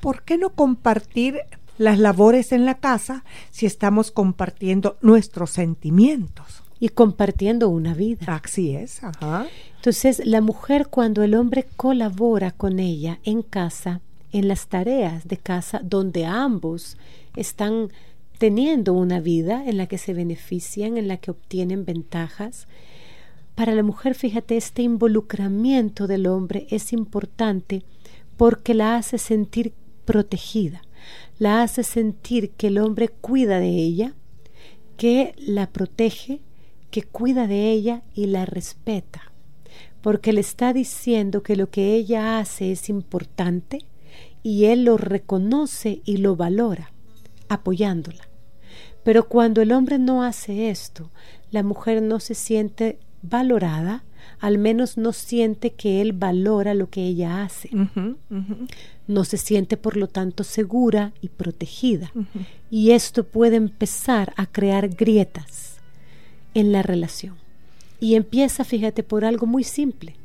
¿Por 0.00 0.22
qué 0.22 0.38
no 0.38 0.54
compartir 0.54 1.40
las 1.76 1.98
labores 1.98 2.52
en 2.52 2.64
la 2.64 2.78
casa 2.78 3.24
si 3.50 3.66
estamos 3.66 4.10
compartiendo 4.10 4.96
nuestros 5.02 5.50
sentimientos? 5.50 6.62
Y 6.78 6.90
compartiendo 6.90 7.68
una 7.68 7.94
vida. 7.94 8.40
Así 8.42 8.76
es, 8.76 9.02
ajá. 9.02 9.46
Entonces, 9.76 10.22
la 10.24 10.40
mujer 10.40 10.88
cuando 10.88 11.22
el 11.22 11.34
hombre 11.34 11.66
colabora 11.76 12.50
con 12.50 12.78
ella 12.78 13.18
en 13.24 13.42
casa, 13.42 14.00
en 14.32 14.48
las 14.48 14.66
tareas 14.66 15.26
de 15.26 15.38
casa, 15.38 15.80
donde 15.82 16.26
ambos 16.26 16.96
están 17.34 17.88
teniendo 18.38 18.92
una 18.92 19.20
vida 19.20 19.64
en 19.66 19.78
la 19.78 19.86
que 19.86 19.98
se 19.98 20.12
benefician, 20.12 20.98
en 20.98 21.08
la 21.08 21.16
que 21.16 21.30
obtienen 21.30 21.84
ventajas, 21.84 22.66
para 23.54 23.74
la 23.74 23.82
mujer, 23.82 24.14
fíjate, 24.14 24.58
este 24.58 24.82
involucramiento 24.82 26.06
del 26.06 26.26
hombre 26.26 26.66
es 26.68 26.92
importante 26.92 27.82
porque 28.36 28.74
la 28.74 28.96
hace 28.96 29.16
sentir 29.16 29.72
protegida, 30.04 30.82
la 31.38 31.62
hace 31.62 31.82
sentir 31.82 32.50
que 32.50 32.66
el 32.66 32.76
hombre 32.76 33.08
cuida 33.08 33.58
de 33.58 33.70
ella, 33.70 34.14
que 34.98 35.34
la 35.38 35.70
protege, 35.70 36.40
que 36.90 37.02
cuida 37.02 37.46
de 37.46 37.70
ella 37.70 38.02
y 38.14 38.26
la 38.26 38.46
respeta 38.46 39.32
porque 40.06 40.32
le 40.32 40.40
está 40.40 40.72
diciendo 40.72 41.42
que 41.42 41.56
lo 41.56 41.68
que 41.68 41.96
ella 41.96 42.38
hace 42.38 42.70
es 42.70 42.88
importante 42.88 43.80
y 44.44 44.66
él 44.66 44.84
lo 44.84 44.96
reconoce 44.96 46.00
y 46.04 46.18
lo 46.18 46.36
valora, 46.36 46.92
apoyándola. 47.48 48.28
Pero 49.02 49.26
cuando 49.26 49.62
el 49.62 49.72
hombre 49.72 49.98
no 49.98 50.22
hace 50.22 50.70
esto, 50.70 51.10
la 51.50 51.64
mujer 51.64 52.02
no 52.02 52.20
se 52.20 52.36
siente 52.36 53.00
valorada, 53.20 54.04
al 54.38 54.58
menos 54.58 54.96
no 54.96 55.12
siente 55.12 55.72
que 55.72 56.00
él 56.00 56.12
valora 56.12 56.74
lo 56.74 56.88
que 56.88 57.04
ella 57.04 57.42
hace. 57.42 57.70
No 59.08 59.24
se 59.24 59.38
siente, 59.38 59.76
por 59.76 59.96
lo 59.96 60.06
tanto, 60.06 60.44
segura 60.44 61.14
y 61.20 61.30
protegida. 61.30 62.12
Y 62.70 62.92
esto 62.92 63.24
puede 63.24 63.56
empezar 63.56 64.32
a 64.36 64.46
crear 64.46 64.88
grietas 64.88 65.65
en 66.56 66.72
la 66.72 66.82
relación. 66.82 67.34
Y 68.00 68.14
empieza, 68.14 68.64
fíjate, 68.64 69.02
por 69.02 69.26
algo 69.26 69.46
muy 69.46 69.62
simple, 69.62 70.16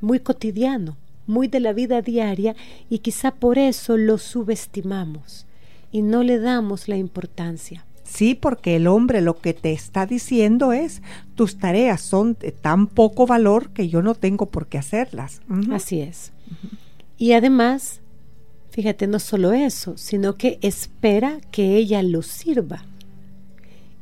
muy 0.00 0.20
cotidiano, 0.20 0.96
muy 1.26 1.48
de 1.48 1.58
la 1.58 1.72
vida 1.72 2.00
diaria 2.00 2.54
y 2.88 3.00
quizá 3.00 3.32
por 3.32 3.58
eso 3.58 3.96
lo 3.96 4.18
subestimamos 4.18 5.46
y 5.90 6.02
no 6.02 6.22
le 6.22 6.38
damos 6.38 6.86
la 6.86 6.96
importancia. 6.96 7.84
Sí, 8.04 8.36
porque 8.36 8.76
el 8.76 8.86
hombre 8.86 9.20
lo 9.20 9.40
que 9.40 9.52
te 9.52 9.72
está 9.72 10.06
diciendo 10.06 10.72
es, 10.72 11.02
tus 11.34 11.58
tareas 11.58 12.00
son 12.00 12.36
de 12.38 12.52
tan 12.52 12.86
poco 12.86 13.26
valor 13.26 13.70
que 13.70 13.88
yo 13.88 14.00
no 14.00 14.14
tengo 14.14 14.46
por 14.46 14.68
qué 14.68 14.78
hacerlas. 14.78 15.42
Así 15.72 16.00
es. 16.00 16.32
Y 17.18 17.32
además, 17.32 18.00
fíjate, 18.70 19.08
no 19.08 19.18
solo 19.18 19.52
eso, 19.52 19.98
sino 19.98 20.36
que 20.36 20.58
espera 20.62 21.40
que 21.50 21.76
ella 21.76 22.02
lo 22.04 22.22
sirva 22.22 22.84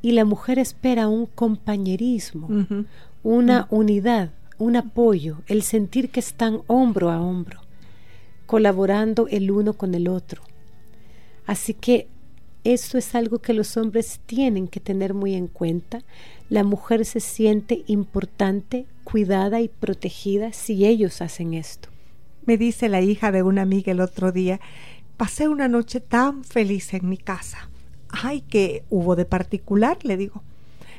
y 0.06 0.12
la 0.12 0.24
mujer 0.24 0.60
espera 0.60 1.08
un 1.08 1.26
compañerismo, 1.26 2.48
una 3.24 3.66
unidad, 3.70 4.30
un 4.56 4.76
apoyo, 4.76 5.38
el 5.48 5.64
sentir 5.64 6.10
que 6.10 6.20
están 6.20 6.60
hombro 6.68 7.10
a 7.10 7.20
hombro, 7.20 7.58
colaborando 8.46 9.26
el 9.26 9.50
uno 9.50 9.72
con 9.72 9.96
el 9.96 10.06
otro. 10.06 10.42
Así 11.44 11.74
que 11.74 12.06
esto 12.62 12.98
es 12.98 13.16
algo 13.16 13.40
que 13.40 13.52
los 13.52 13.76
hombres 13.76 14.20
tienen 14.26 14.68
que 14.68 14.78
tener 14.78 15.12
muy 15.12 15.34
en 15.34 15.48
cuenta. 15.48 16.04
La 16.50 16.62
mujer 16.62 17.04
se 17.04 17.18
siente 17.18 17.82
importante, 17.88 18.86
cuidada 19.02 19.60
y 19.60 19.66
protegida 19.66 20.52
si 20.52 20.86
ellos 20.86 21.20
hacen 21.20 21.52
esto. 21.52 21.88
Me 22.44 22.56
dice 22.56 22.88
la 22.88 23.00
hija 23.00 23.32
de 23.32 23.42
una 23.42 23.62
amiga 23.62 23.90
el 23.90 24.00
otro 24.00 24.30
día, 24.30 24.60
pasé 25.16 25.48
una 25.48 25.66
noche 25.66 25.98
tan 25.98 26.44
feliz 26.44 26.94
en 26.94 27.08
mi 27.08 27.16
casa 27.16 27.70
ay, 28.22 28.42
¿qué 28.42 28.84
hubo 28.90 29.16
de 29.16 29.24
particular? 29.24 29.98
Le 30.02 30.16
digo. 30.16 30.42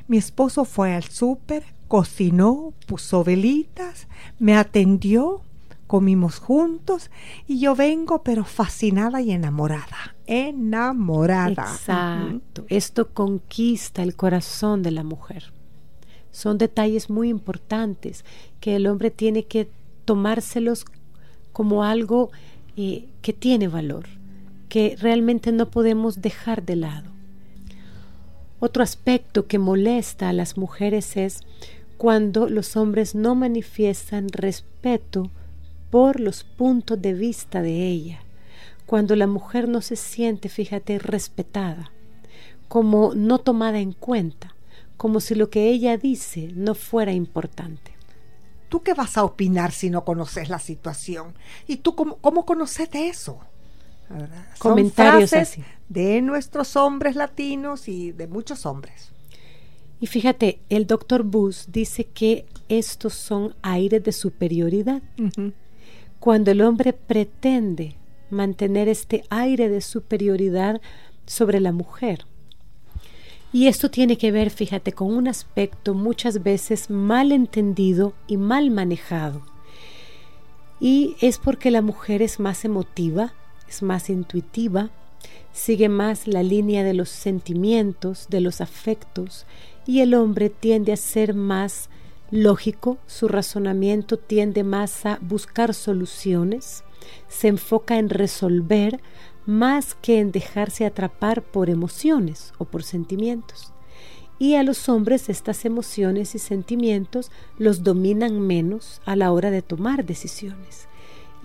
Mi 0.08 0.18
esposo 0.18 0.64
fue 0.64 0.94
al 0.94 1.04
súper, 1.04 1.64
cocinó, 1.90 2.74
puso 2.86 3.26
velitas, 3.26 4.08
me 4.40 4.56
atendió, 4.56 5.42
comimos 5.86 6.40
juntos 6.40 7.12
y 7.46 7.60
yo 7.60 7.76
vengo 7.76 8.24
pero 8.24 8.46
fascinada 8.46 9.22
y 9.22 9.32
enamorada. 9.32 10.16
Enamorada. 10.26 11.64
Exacto. 11.74 12.66
Esto 12.70 13.10
conquista 13.10 14.02
el 14.02 14.16
corazón 14.16 14.82
de 14.82 14.92
la 14.92 15.04
mujer. 15.04 15.52
Son 16.32 16.58
detalles 16.58 17.10
muy 17.10 17.28
importantes 17.28 18.24
que 18.62 18.78
el 18.78 18.88
hombre 18.88 19.12
tiene 19.12 19.44
que 19.44 19.70
tomárselos 20.06 20.86
como 21.52 21.84
algo 21.84 22.32
eh, 22.78 23.10
que 23.22 23.34
tiene 23.34 23.68
valor 23.68 24.06
que 24.70 24.96
realmente 25.00 25.52
no 25.52 25.70
podemos 25.70 26.22
dejar 26.22 26.64
de 26.64 26.76
lado. 26.76 27.12
Otro 28.60 28.84
aspecto 28.84 29.48
que 29.48 29.60
molesta 29.60 30.30
a 30.30 30.34
las 30.34 30.58
mujeres 30.58 31.16
es 31.16 31.42
cuando 31.98 32.50
los 32.50 32.76
hombres 32.76 33.16
no 33.16 33.36
manifiestan 33.36 34.30
respeto 34.30 35.30
por 35.90 36.20
los 36.20 36.44
puntos 36.44 37.02
de 37.02 37.14
vista 37.14 37.62
de 37.62 37.88
ella, 37.88 38.20
cuando 38.86 39.16
la 39.16 39.28
mujer 39.28 39.68
no 39.68 39.82
se 39.82 39.96
siente, 39.96 40.50
fíjate, 40.50 41.00
respetada, 41.00 41.92
como 42.68 43.14
no 43.16 43.40
tomada 43.40 43.80
en 43.80 43.94
cuenta, 43.94 44.56
como 44.98 45.20
si 45.20 45.36
lo 45.36 45.50
que 45.50 45.70
ella 45.70 45.98
dice 45.98 46.52
no 46.56 46.76
fuera 46.76 47.14
importante. 47.14 47.94
¿Tú 48.70 48.82
qué 48.82 48.94
vas 48.94 49.18
a 49.18 49.24
opinar 49.24 49.72
si 49.72 49.90
no 49.90 50.04
conoces 50.04 50.50
la 50.50 50.60
situación? 50.60 51.36
¿Y 51.68 51.78
tú 51.78 51.96
cómo, 51.96 52.18
cómo 52.18 52.46
conoces 52.46 52.90
eso? 52.94 53.40
Comentarios 54.60 55.34
así. 55.34 55.64
de 55.90 56.22
nuestros 56.22 56.76
hombres 56.76 57.16
latinos 57.16 57.88
y 57.88 58.12
de 58.12 58.28
muchos 58.28 58.66
hombres. 58.66 59.12
Y 60.00 60.08
fíjate, 60.08 60.60
el 60.70 60.86
doctor 60.86 61.24
Bush 61.24 61.66
dice 61.68 62.06
que 62.06 62.46
estos 62.70 63.14
son 63.14 63.56
aires 63.62 64.04
de 64.04 64.12
superioridad. 64.12 65.02
Cuando 66.20 66.52
el 66.52 66.62
hombre 66.62 66.94
pretende 66.94 67.96
mantener 68.30 68.90
este 68.90 69.24
aire 69.30 69.70
de 69.70 69.82
superioridad 69.82 70.82
sobre 71.26 71.60
la 71.60 71.72
mujer. 71.72 72.26
Y 73.54 73.68
esto 73.68 73.90
tiene 73.90 74.18
que 74.18 74.32
ver, 74.32 74.50
fíjate, 74.50 74.92
con 74.92 75.16
un 75.16 75.28
aspecto 75.28 75.94
muchas 75.94 76.44
veces 76.44 76.90
mal 76.90 77.32
entendido 77.32 78.14
y 78.28 78.38
mal 78.38 78.72
manejado. 78.72 79.42
Y 80.80 81.16
es 81.22 81.38
porque 81.40 81.72
la 81.72 81.82
mujer 81.82 82.22
es 82.22 82.40
más 82.40 82.66
emotiva, 82.66 83.34
es 83.68 83.82
más 83.82 84.10
intuitiva, 84.10 84.90
sigue 85.52 85.90
más 85.90 86.28
la 86.28 86.44
línea 86.44 86.84
de 86.84 86.94
los 86.94 87.10
sentimientos, 87.10 88.28
de 88.30 88.42
los 88.42 88.62
afectos, 88.62 89.46
y 89.86 90.02
el 90.02 90.14
hombre 90.14 90.50
tiende 90.50 90.94
a 90.94 90.98
ser 90.98 91.34
más 91.34 91.90
lógico, 92.30 92.98
su 93.08 93.28
razonamiento 93.28 94.18
tiende 94.18 94.64
más 94.64 95.06
a 95.06 95.18
buscar 95.22 95.74
soluciones, 95.74 96.84
se 97.28 97.48
enfoca 97.48 97.98
en 97.98 98.10
resolver 98.10 99.00
más 99.46 99.96
que 99.96 100.20
en 100.20 100.32
dejarse 100.32 100.86
atrapar 100.86 101.42
por 101.42 101.70
emociones 101.70 102.54
o 102.58 102.66
por 102.66 102.84
sentimientos. 102.84 103.72
Y 104.40 104.56
a 104.56 104.64
los 104.64 104.88
hombres 104.90 105.30
estas 105.30 105.66
emociones 105.66 106.36
y 106.36 106.40
sentimientos 106.40 107.32
los 107.58 107.84
dominan 107.84 108.40
menos 108.40 109.02
a 109.06 109.16
la 109.16 109.32
hora 109.32 109.50
de 109.50 109.62
tomar 109.62 110.06
decisiones. 110.06 110.88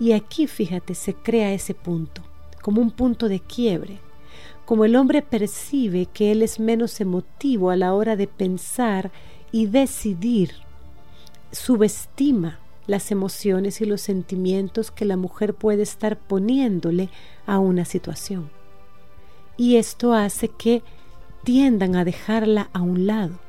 Y 0.03 0.11
aquí, 0.11 0.47
fíjate, 0.47 0.95
se 0.95 1.13
crea 1.13 1.53
ese 1.53 1.73
punto, 1.73 2.23
como 2.61 2.81
un 2.81 2.91
punto 2.91 3.29
de 3.29 3.39
quiebre. 3.39 3.99
Como 4.65 4.83
el 4.83 4.97
hombre 4.97 5.21
percibe 5.21 6.07
que 6.07 6.33
él 6.33 6.41
es 6.41 6.59
menos 6.59 6.99
emotivo 6.99 7.69
a 7.69 7.77
la 7.77 7.93
hora 7.93 8.17
de 8.17 8.27
pensar 8.27 9.13
y 9.53 9.67
decidir, 9.67 10.55
subestima 11.53 12.59
las 12.85 13.11
emociones 13.11 13.79
y 13.79 13.85
los 13.85 14.01
sentimientos 14.01 14.91
que 14.91 15.05
la 15.05 15.15
mujer 15.15 15.53
puede 15.53 15.83
estar 15.83 16.19
poniéndole 16.19 17.07
a 17.45 17.59
una 17.59 17.85
situación. 17.85 18.49
Y 19.55 19.77
esto 19.77 20.11
hace 20.11 20.49
que 20.49 20.83
tiendan 21.45 21.95
a 21.95 22.03
dejarla 22.03 22.69
a 22.73 22.81
un 22.81 23.07
lado. 23.07 23.39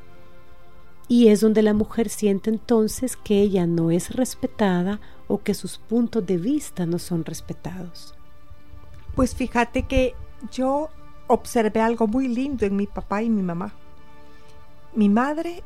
Y 1.07 1.29
es 1.29 1.41
donde 1.41 1.63
la 1.63 1.75
mujer 1.75 2.09
siente 2.09 2.51
entonces 2.51 3.17
que 3.17 3.41
ella 3.41 3.67
no 3.67 3.91
es 3.91 4.15
respetada 4.15 5.01
o 5.29 5.43
que 5.43 5.55
sus 5.55 5.79
puntos 5.79 6.27
de 6.27 6.39
vista 6.39 6.87
no 6.87 6.99
son 6.99 7.25
respetados. 7.25 8.15
Pues 9.15 9.35
fíjate 9.35 9.83
que 9.83 10.15
yo 10.51 10.89
observé 11.27 11.81
algo 11.81 12.07
muy 12.07 12.29
lindo 12.29 12.67
en 12.67 12.77
mi 12.77 12.87
papá 12.87 13.23
y 13.23 13.31
mi 13.31 13.43
mamá. 13.43 13.73
Mi 14.95 15.09
madre 15.09 15.63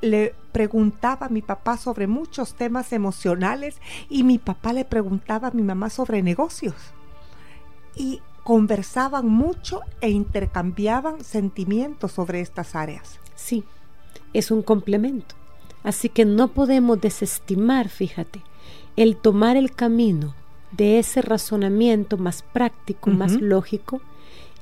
le 0.00 0.34
preguntaba 0.52 1.26
a 1.26 1.30
mi 1.30 1.42
papá 1.42 1.76
sobre 1.76 2.06
muchos 2.06 2.54
temas 2.54 2.92
emocionales 2.92 3.76
y 4.08 4.22
mi 4.24 4.38
papá 4.38 4.72
le 4.72 4.84
preguntaba 4.84 5.48
a 5.48 5.52
mi 5.52 5.62
mamá 5.62 5.90
sobre 5.90 6.22
negocios. 6.22 6.74
Y 7.94 8.22
conversaban 8.44 9.28
mucho 9.28 9.80
e 10.00 10.10
intercambiaban 10.10 11.22
sentimientos 11.22 12.12
sobre 12.12 12.40
estas 12.40 12.74
áreas. 12.74 13.20
Sí, 13.34 13.64
es 14.32 14.50
un 14.50 14.62
complemento. 14.62 15.34
Así 15.82 16.08
que 16.08 16.24
no 16.24 16.48
podemos 16.48 17.00
desestimar, 17.00 17.88
fíjate, 17.88 18.42
el 18.96 19.16
tomar 19.16 19.56
el 19.56 19.72
camino 19.72 20.34
de 20.72 20.98
ese 20.98 21.22
razonamiento 21.22 22.16
más 22.16 22.42
práctico, 22.42 23.10
más 23.10 23.32
lógico, 23.32 24.00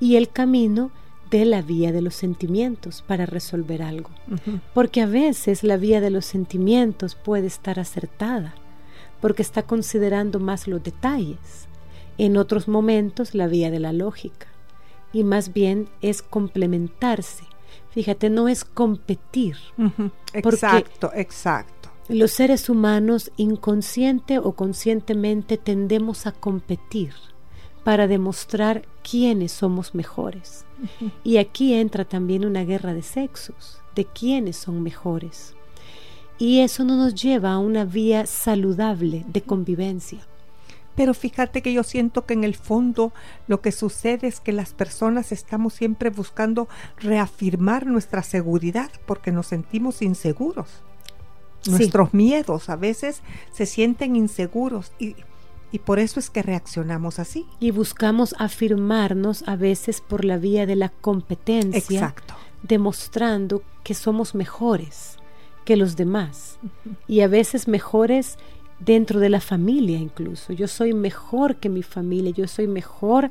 y 0.00 0.16
el 0.16 0.28
camino 0.28 0.90
de 1.31 1.44
la 1.44 1.61
vía 1.61 1.92
de 1.92 2.00
los 2.00 2.14
sentimientos 2.14 3.02
para 3.02 3.26
resolver 3.26 3.83
algo. 3.83 4.11
Porque 4.74 5.02
a 5.02 5.07
veces 5.07 5.62
la 5.62 5.76
vía 5.76 6.00
de 6.00 6.11
los 6.11 6.24
sentimientos 6.24 7.14
puede 7.14 7.46
estar 7.46 7.78
acertada, 7.78 8.54
porque 9.20 9.42
está 9.42 9.64
considerando 9.64 10.40
más 10.40 10.68
los 10.68 10.83
detalles. 10.83 11.66
En 12.16 12.37
otros 12.37 12.68
momentos 12.68 13.35
la 13.35 13.46
vía 13.46 13.70
de 13.70 13.81
la 13.81 13.92
lógica. 13.92 14.46
Y 15.12 15.24
más 15.24 15.52
bien 15.52 15.88
es 16.00 16.22
complementarse. 16.22 17.44
Fíjate, 17.90 18.31
no 18.31 18.48
es 18.48 18.64
competir. 18.64 19.57
Exacto, 20.33 21.11
exacto. 21.14 21.90
Los 22.09 22.31
seres 22.31 22.68
humanos 22.70 23.31
inconsciente 23.37 24.38
o 24.38 24.53
conscientemente 24.53 25.59
tendemos 25.59 26.27
a 26.27 26.33
competir 26.33 27.12
para 27.85 28.07
demostrar 28.07 28.83
quiénes 29.09 29.53
somos 29.53 29.94
mejores. 29.94 30.64
Y 31.24 31.38
aquí 31.38 31.74
entra 31.74 32.05
también 32.05 32.44
una 32.44 32.64
guerra 32.64 32.94
de 32.94 33.03
sexos, 33.03 33.81
de 33.94 34.05
quiénes 34.05 34.57
son 34.57 34.83
mejores. 34.83 35.55
Y 36.38 36.61
eso 36.61 36.85
no 36.85 36.96
nos 36.96 37.14
lleva 37.14 37.53
a 37.53 37.59
una 37.59 37.85
vía 37.85 38.27
saludable 38.27 39.24
de 39.27 39.42
convivencia. 39.42 40.20
Pero 40.99 41.15
fíjate 41.15 41.63
que 41.63 41.73
yo 41.73 41.85
siento 41.85 42.27
que 42.27 42.35
en 42.35 42.43
el 42.43 42.57
fondo 42.57 43.13
lo 43.47 43.61
que 43.61 43.71
sucede 43.71 44.27
es 44.27 44.41
que 44.41 44.51
las 44.53 44.75
personas 44.75 45.31
estamos 45.31 45.73
siempre 45.73 46.11
buscando 46.11 46.69
reafirmar 46.99 47.87
nuestra 47.87 48.25
seguridad 48.25 48.91
porque 49.07 49.31
nos 49.31 49.47
sentimos 49.47 50.03
inseguros. 50.03 50.69
Nuestros 51.67 52.13
miedos 52.15 52.69
a 52.69 52.75
veces 52.75 53.23
se 53.53 53.65
sienten 53.65 54.17
inseguros 54.17 54.91
y 54.99 55.15
y 55.71 55.81
por 55.81 55.99
eso 55.99 56.19
es 56.19 56.31
que 56.31 56.43
reaccionamos 56.43 57.19
así. 57.19 57.47
Y 57.61 57.73
buscamos 57.73 58.35
afirmarnos 58.39 59.47
a 59.47 59.55
veces 59.55 60.01
por 60.01 60.25
la 60.25 60.39
vía 60.39 60.65
de 60.65 60.77
la 60.77 60.89
competencia. 60.89 61.99
Exacto. 61.99 62.35
Demostrando 62.63 63.63
que 63.85 63.95
somos 63.95 64.35
mejores 64.35 65.19
que 65.69 65.77
los 65.77 65.97
demás. 65.97 66.59
Y 67.07 67.21
a 67.21 67.29
veces 67.29 67.69
mejores 67.69 68.39
dentro 68.81 69.21
de 69.21 69.29
la 69.29 69.41
familia 69.41 69.99
incluso. 69.99 70.53
Yo 70.53 70.69
soy 70.69 70.95
mejor 70.95 71.57
que 71.57 71.69
mi 71.69 71.83
familia, 71.83 72.33
yo 72.33 72.47
soy 72.47 72.67
mejor 72.67 73.31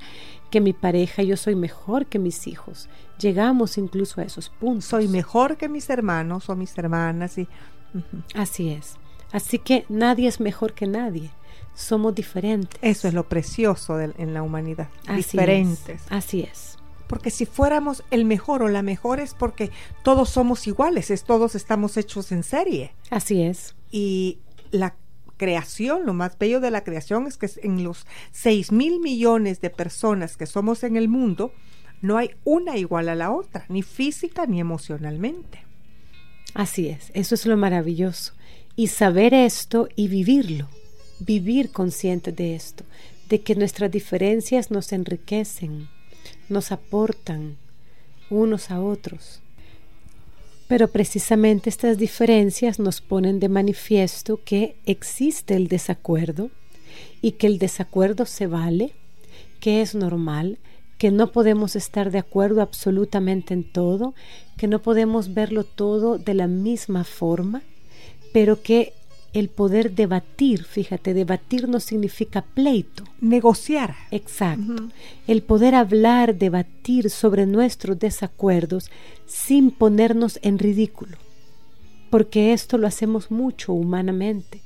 que 0.49 0.61
mi 0.61 0.73
pareja, 0.73 1.23
yo 1.23 1.37
soy 1.37 1.55
mejor 1.55 2.05
que 2.05 2.19
mis 2.19 2.47
hijos. 2.47 2.89
Llegamos 3.19 3.77
incluso 3.77 4.21
a 4.21 4.23
esos 4.23 4.49
puntos. 4.49 4.85
Soy 4.85 5.07
mejor 5.07 5.57
que 5.57 5.69
mis 5.69 5.89
hermanos 5.89 6.49
o 6.49 6.55
mis 6.55 6.77
hermanas. 6.77 7.37
Y, 7.37 7.47
Así 8.33 8.69
es. 8.69 8.95
Así 9.31 9.59
que 9.59 9.85
nadie 9.89 10.27
es 10.27 10.39
mejor 10.39 10.73
que 10.73 10.87
nadie 10.87 11.31
somos 11.73 12.15
diferentes. 12.15 12.79
Eso 12.81 13.07
es 13.07 13.13
lo 13.13 13.27
precioso 13.27 13.99
en 13.99 14.33
la 14.33 14.41
humanidad. 14.41 14.89
diferentes. 15.15 16.01
así 16.09 16.41
es. 16.41 16.77
Porque 17.07 17.29
si 17.29 17.45
fuéramos 17.45 18.03
el 18.11 18.25
mejor 18.25 18.63
o 18.63 18.67
la 18.67 18.81
mejor 18.81 19.21
es 19.21 19.33
porque 19.33 19.71
todos 20.03 20.29
somos 20.29 20.67
iguales, 20.67 21.09
es 21.09 21.23
todos 21.23 21.55
estamos 21.55 21.95
hechos 21.95 22.31
en 22.33 22.43
serie. 22.43 22.93
Así 23.09 23.43
es. 23.43 23.75
Y 23.91 24.39
la 24.71 24.95
creación, 25.37 26.05
lo 26.05 26.13
más 26.13 26.37
bello 26.37 26.59
de 26.59 26.71
la 26.71 26.83
creación 26.83 27.27
es 27.27 27.37
que 27.37 27.49
en 27.63 27.83
los 27.83 28.05
6 28.31 28.71
mil 28.71 28.99
millones 28.99 29.61
de 29.61 29.69
personas 29.69 30.37
que 30.37 30.45
somos 30.45 30.83
en 30.83 30.97
el 30.97 31.07
mundo, 31.07 31.53
no 32.01 32.17
hay 32.17 32.31
una 32.43 32.77
igual 32.77 33.09
a 33.09 33.15
la 33.15 33.31
otra, 33.31 33.65
ni 33.69 33.83
física 33.83 34.45
ni 34.45 34.59
emocionalmente. 34.59 35.63
Así 36.53 36.89
es, 36.89 37.11
eso 37.13 37.35
es 37.35 37.45
lo 37.45 37.57
maravilloso. 37.57 38.33
Y 38.75 38.87
saber 38.87 39.33
esto 39.33 39.89
y 39.95 40.07
vivirlo 40.07 40.67
vivir 41.19 41.71
consciente 41.71 42.31
de 42.31 42.55
esto, 42.55 42.83
de 43.29 43.41
que 43.41 43.55
nuestras 43.55 43.91
diferencias 43.91 44.71
nos 44.71 44.91
enriquecen, 44.91 45.89
nos 46.49 46.71
aportan 46.71 47.57
unos 48.29 48.71
a 48.71 48.81
otros. 48.81 49.41
Pero 50.67 50.89
precisamente 50.89 51.69
estas 51.69 51.97
diferencias 51.97 52.79
nos 52.79 53.01
ponen 53.01 53.39
de 53.39 53.49
manifiesto 53.49 54.39
que 54.43 54.75
existe 54.85 55.55
el 55.55 55.67
desacuerdo 55.67 56.49
y 57.21 57.33
que 57.33 57.47
el 57.47 57.57
desacuerdo 57.57 58.25
se 58.25 58.47
vale, 58.47 58.93
que 59.59 59.81
es 59.81 59.95
normal, 59.95 60.57
que 60.97 61.11
no 61.11 61.31
podemos 61.31 61.75
estar 61.75 62.11
de 62.11 62.19
acuerdo 62.19 62.61
absolutamente 62.61 63.53
en 63.53 63.63
todo, 63.63 64.13
que 64.57 64.67
no 64.67 64.81
podemos 64.81 65.33
verlo 65.33 65.63
todo 65.63 66.17
de 66.17 66.33
la 66.33 66.47
misma 66.47 67.03
forma, 67.03 67.61
pero 68.33 68.61
que 68.61 68.93
el 69.33 69.49
poder 69.49 69.93
debatir, 69.93 70.63
fíjate, 70.63 71.13
debatir 71.13 71.67
no 71.67 71.79
significa 71.79 72.41
pleito. 72.41 73.03
Negociar. 73.21 73.95
Exacto. 74.11 74.89
El 75.27 75.43
poder 75.43 75.75
hablar, 75.75 76.35
debatir 76.35 77.09
sobre 77.09 77.45
nuestros 77.45 77.99
desacuerdos 77.99 78.89
sin 79.25 79.71
ponernos 79.71 80.39
en 80.41 80.59
ridículo. 80.59 81.17
Porque 82.09 82.53
esto 82.53 82.77
lo 82.77 82.87
hacemos 82.87 83.31
mucho 83.31 83.73
humanamente. 83.73 84.61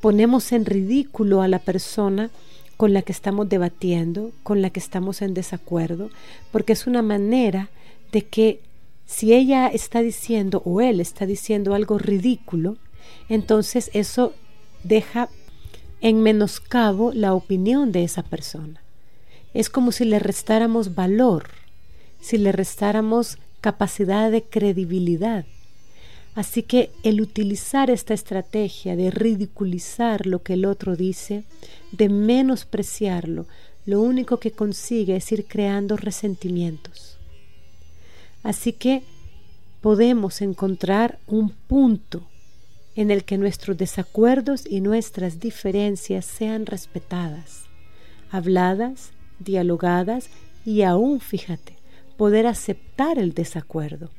Ponemos 0.00 0.52
en 0.52 0.66
ridículo 0.66 1.42
a 1.42 1.48
la 1.48 1.58
persona 1.58 2.30
con 2.76 2.92
la 2.92 3.02
que 3.02 3.12
estamos 3.12 3.48
debatiendo, 3.48 4.32
con 4.42 4.60
la 4.60 4.70
que 4.70 4.80
estamos 4.80 5.22
en 5.22 5.34
desacuerdo, 5.34 6.10
porque 6.50 6.72
es 6.72 6.86
una 6.86 7.02
manera 7.02 7.70
de 8.10 8.22
que 8.22 8.60
si 9.06 9.32
ella 9.32 9.68
está 9.68 10.00
diciendo 10.00 10.62
o 10.64 10.80
él 10.80 11.00
está 11.00 11.26
diciendo 11.26 11.74
algo 11.74 11.98
ridículo, 11.98 12.76
entonces 13.28 13.90
eso 13.94 14.34
deja 14.84 15.28
en 16.00 16.20
menoscabo 16.22 17.12
la 17.12 17.34
opinión 17.34 17.92
de 17.92 18.04
esa 18.04 18.22
persona. 18.22 18.82
Es 19.54 19.70
como 19.70 19.92
si 19.92 20.04
le 20.04 20.18
restáramos 20.18 20.94
valor, 20.94 21.48
si 22.20 22.38
le 22.38 22.52
restáramos 22.52 23.38
capacidad 23.60 24.30
de 24.30 24.42
credibilidad. 24.42 25.44
Así 26.34 26.62
que 26.62 26.90
el 27.02 27.20
utilizar 27.20 27.90
esta 27.90 28.14
estrategia 28.14 28.96
de 28.96 29.10
ridiculizar 29.10 30.26
lo 30.26 30.42
que 30.42 30.54
el 30.54 30.64
otro 30.64 30.96
dice, 30.96 31.44
de 31.92 32.08
menospreciarlo, 32.08 33.46
lo 33.84 34.00
único 34.00 34.38
que 34.38 34.50
consigue 34.50 35.16
es 35.16 35.30
ir 35.30 35.46
creando 35.46 35.96
resentimientos. 35.96 37.18
Así 38.42 38.72
que 38.72 39.02
podemos 39.80 40.40
encontrar 40.40 41.18
un 41.26 41.50
punto 41.50 42.22
en 42.94 43.10
el 43.10 43.24
que 43.24 43.38
nuestros 43.38 43.76
desacuerdos 43.76 44.64
y 44.66 44.80
nuestras 44.80 45.40
diferencias 45.40 46.24
sean 46.24 46.66
respetadas, 46.66 47.64
habladas, 48.30 49.12
dialogadas 49.38 50.28
y 50.64 50.82
aún, 50.82 51.20
fíjate, 51.20 51.76
poder 52.16 52.46
aceptar 52.46 53.18
el 53.18 53.34
desacuerdo 53.34 54.10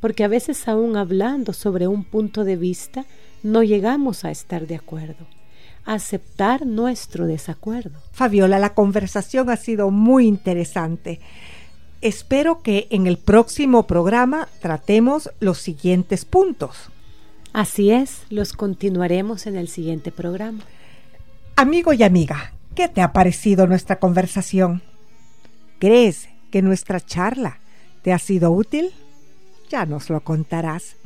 porque 0.00 0.24
a 0.24 0.28
veces 0.28 0.68
aún 0.68 0.96
hablando 0.96 1.52
sobre 1.52 1.88
un 1.88 2.04
punto 2.04 2.44
de 2.44 2.56
vista 2.56 3.06
no 3.42 3.62
llegamos 3.62 4.24
a 4.24 4.30
estar 4.30 4.66
de 4.66 4.76
acuerdo, 4.76 5.26
aceptar 5.84 6.66
nuestro 6.66 7.26
desacuerdo. 7.26 7.98
Fabiola, 8.12 8.58
la 8.58 8.74
conversación 8.74 9.50
ha 9.50 9.56
sido 9.56 9.90
muy 9.90 10.26
interesante. 10.26 11.20
Espero 12.02 12.62
que 12.62 12.86
en 12.90 13.06
el 13.06 13.16
próximo 13.16 13.86
programa 13.86 14.48
tratemos 14.60 15.30
los 15.40 15.58
siguientes 15.58 16.24
puntos. 16.24 16.90
Así 17.56 17.90
es, 17.90 18.20
los 18.28 18.52
continuaremos 18.52 19.46
en 19.46 19.56
el 19.56 19.68
siguiente 19.68 20.12
programa. 20.12 20.62
Amigo 21.56 21.94
y 21.94 22.02
amiga, 22.02 22.52
¿qué 22.74 22.86
te 22.86 23.00
ha 23.00 23.14
parecido 23.14 23.66
nuestra 23.66 23.98
conversación? 23.98 24.82
¿Crees 25.78 26.28
que 26.50 26.60
nuestra 26.60 27.00
charla 27.00 27.60
te 28.02 28.12
ha 28.12 28.18
sido 28.18 28.50
útil? 28.50 28.92
ya 29.70 29.86
nos 29.86 30.10
lo 30.10 30.20
contarás. 30.20 30.96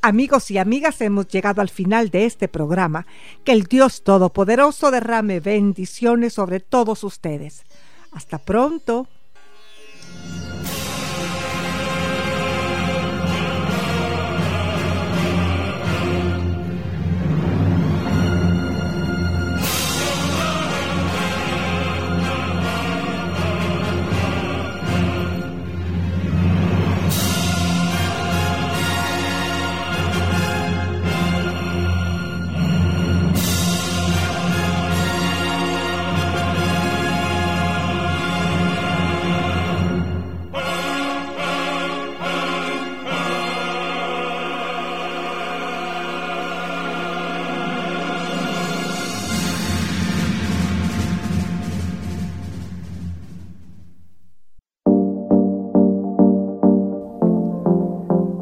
Amigos 0.00 0.50
y 0.50 0.56
amigas, 0.56 0.98
hemos 1.02 1.28
llegado 1.28 1.60
al 1.60 1.68
final 1.68 2.08
de 2.08 2.24
este 2.24 2.48
programa. 2.48 3.06
Que 3.44 3.52
el 3.52 3.64
Dios 3.64 4.04
Todopoderoso 4.04 4.90
derrame 4.90 5.40
bendiciones 5.40 6.32
sobre 6.32 6.60
todos 6.60 7.04
ustedes. 7.04 7.64
Hasta 8.12 8.38
pronto. 8.38 9.08